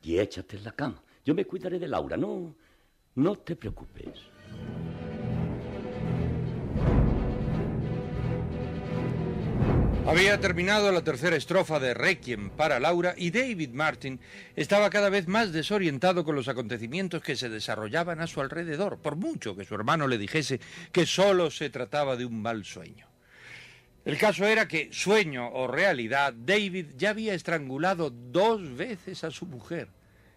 y 0.00 0.18
échate 0.18 0.56
en 0.56 0.64
la 0.64 0.72
cama. 0.72 1.02
Yo 1.24 1.34
me 1.34 1.44
cuidaré 1.44 1.78
de 1.78 1.88
Laura. 1.88 2.16
No, 2.16 2.54
no 3.16 3.36
te 3.36 3.56
preocupes. 3.56 4.30
Había 10.04 10.40
terminado 10.40 10.90
la 10.90 11.04
tercera 11.04 11.36
estrofa 11.36 11.78
de 11.78 11.94
Requiem 11.94 12.50
para 12.50 12.80
Laura 12.80 13.14
y 13.16 13.30
David 13.30 13.70
Martin 13.70 14.18
estaba 14.56 14.90
cada 14.90 15.08
vez 15.08 15.28
más 15.28 15.52
desorientado 15.52 16.24
con 16.24 16.34
los 16.34 16.48
acontecimientos 16.48 17.22
que 17.22 17.36
se 17.36 17.48
desarrollaban 17.48 18.20
a 18.20 18.26
su 18.26 18.40
alrededor, 18.40 18.98
por 18.98 19.14
mucho 19.14 19.56
que 19.56 19.64
su 19.64 19.74
hermano 19.76 20.08
le 20.08 20.18
dijese 20.18 20.60
que 20.90 21.06
solo 21.06 21.50
se 21.50 21.70
trataba 21.70 22.16
de 22.16 22.24
un 22.24 22.42
mal 22.42 22.64
sueño. 22.64 23.06
El 24.04 24.18
caso 24.18 24.44
era 24.44 24.66
que, 24.66 24.88
sueño 24.92 25.48
o 25.52 25.68
realidad, 25.68 26.34
David 26.34 26.86
ya 26.96 27.10
había 27.10 27.34
estrangulado 27.34 28.10
dos 28.10 28.74
veces 28.74 29.22
a 29.22 29.30
su 29.30 29.46
mujer 29.46 29.88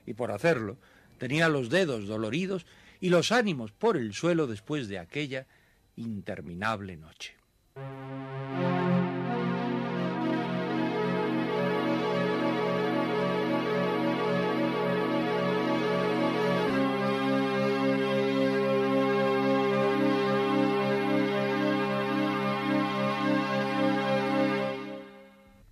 y 0.05 0.13
por 0.13 0.31
hacerlo 0.31 0.77
tenía 1.17 1.49
los 1.49 1.69
dedos 1.69 2.05
doloridos 2.05 2.67
y 3.01 3.09
los 3.09 3.31
ánimos 3.31 3.71
por 3.71 3.97
el 3.97 4.13
suelo 4.13 4.45
después 4.45 4.87
de 4.87 4.99
aquella 4.99 5.47
interminable 5.95 6.97
noche. 6.97 7.35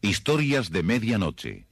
Historias 0.05 0.69
de 0.69 0.83
Medianoche. 0.83 1.65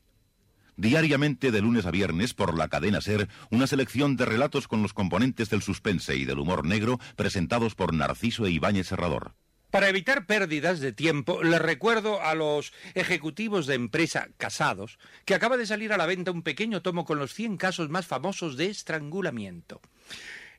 Diariamente 0.77 1.51
de 1.51 1.59
lunes 1.59 1.85
a 1.85 1.91
viernes 1.91 2.33
por 2.33 2.57
la 2.57 2.69
cadena 2.69 3.01
Ser, 3.01 3.27
una 3.49 3.67
selección 3.67 4.15
de 4.15 4.23
relatos 4.23 4.69
con 4.69 4.81
los 4.81 4.93
componentes 4.93 5.49
del 5.49 5.61
suspense 5.61 6.15
y 6.15 6.23
del 6.23 6.39
humor 6.39 6.65
negro 6.65 6.97
presentados 7.17 7.75
por 7.75 7.93
Narciso 7.93 8.45
e 8.45 8.51
Ibáñez 8.51 8.87
Serrador. 8.87 9.33
Para 9.69 9.89
evitar 9.89 10.27
pérdidas 10.27 10.79
de 10.79 10.93
tiempo, 10.93 11.43
les 11.43 11.61
recuerdo 11.61 12.21
a 12.21 12.33
los 12.33 12.71
ejecutivos 12.93 13.67
de 13.67 13.75
empresa 13.75 14.29
casados 14.37 14.97
que 15.25 15.35
acaba 15.35 15.57
de 15.57 15.65
salir 15.65 15.91
a 15.91 15.97
la 15.97 16.05
venta 16.05 16.31
un 16.31 16.41
pequeño 16.41 16.81
tomo 16.81 17.03
con 17.03 17.19
los 17.19 17.33
100 17.33 17.57
casos 17.57 17.89
más 17.89 18.07
famosos 18.07 18.55
de 18.55 18.67
estrangulamiento. 18.67 19.81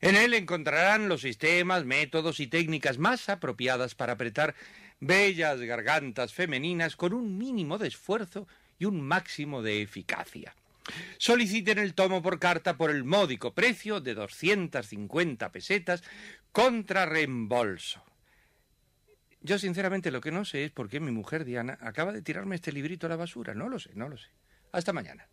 En 0.02 0.16
él 0.16 0.34
encontrarán 0.34 1.08
los 1.08 1.22
sistemas, 1.22 1.86
métodos 1.86 2.38
y 2.40 2.48
técnicas 2.48 2.98
más 2.98 3.30
apropiadas 3.30 3.94
para 3.94 4.14
apretar 4.14 4.56
bellas 5.02 5.60
gargantas 5.60 6.32
femeninas 6.32 6.94
con 6.94 7.12
un 7.12 7.36
mínimo 7.36 7.76
de 7.76 7.88
esfuerzo 7.88 8.46
y 8.78 8.84
un 8.84 9.00
máximo 9.00 9.60
de 9.60 9.82
eficacia. 9.82 10.54
Soliciten 11.18 11.78
el 11.78 11.94
tomo 11.94 12.22
por 12.22 12.38
carta 12.38 12.76
por 12.76 12.90
el 12.90 13.04
módico 13.04 13.52
precio 13.52 14.00
de 14.00 14.14
250 14.14 15.50
pesetas 15.50 16.02
contra 16.52 17.04
reembolso. 17.04 18.02
Yo 19.40 19.58
sinceramente 19.58 20.12
lo 20.12 20.20
que 20.20 20.30
no 20.30 20.44
sé 20.44 20.64
es 20.64 20.70
por 20.70 20.88
qué 20.88 21.00
mi 21.00 21.10
mujer 21.10 21.44
Diana 21.44 21.78
acaba 21.80 22.12
de 22.12 22.22
tirarme 22.22 22.54
este 22.54 22.70
librito 22.70 23.06
a 23.06 23.10
la 23.10 23.16
basura. 23.16 23.54
No 23.54 23.68
lo 23.68 23.80
sé, 23.80 23.90
no 23.94 24.08
lo 24.08 24.16
sé. 24.16 24.28
Hasta 24.70 24.92
mañana. 24.92 25.26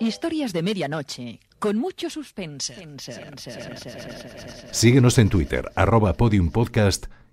Historias 0.00 0.52
de 0.52 0.62
medianoche, 0.62 1.40
con 1.58 1.76
mucho 1.76 2.10
suspense. 2.10 2.74
Síguenos 4.72 5.18
en 5.18 5.28
Twitter, 5.28 5.70
arroba 5.74 6.14
podiumpodcast 6.14 7.06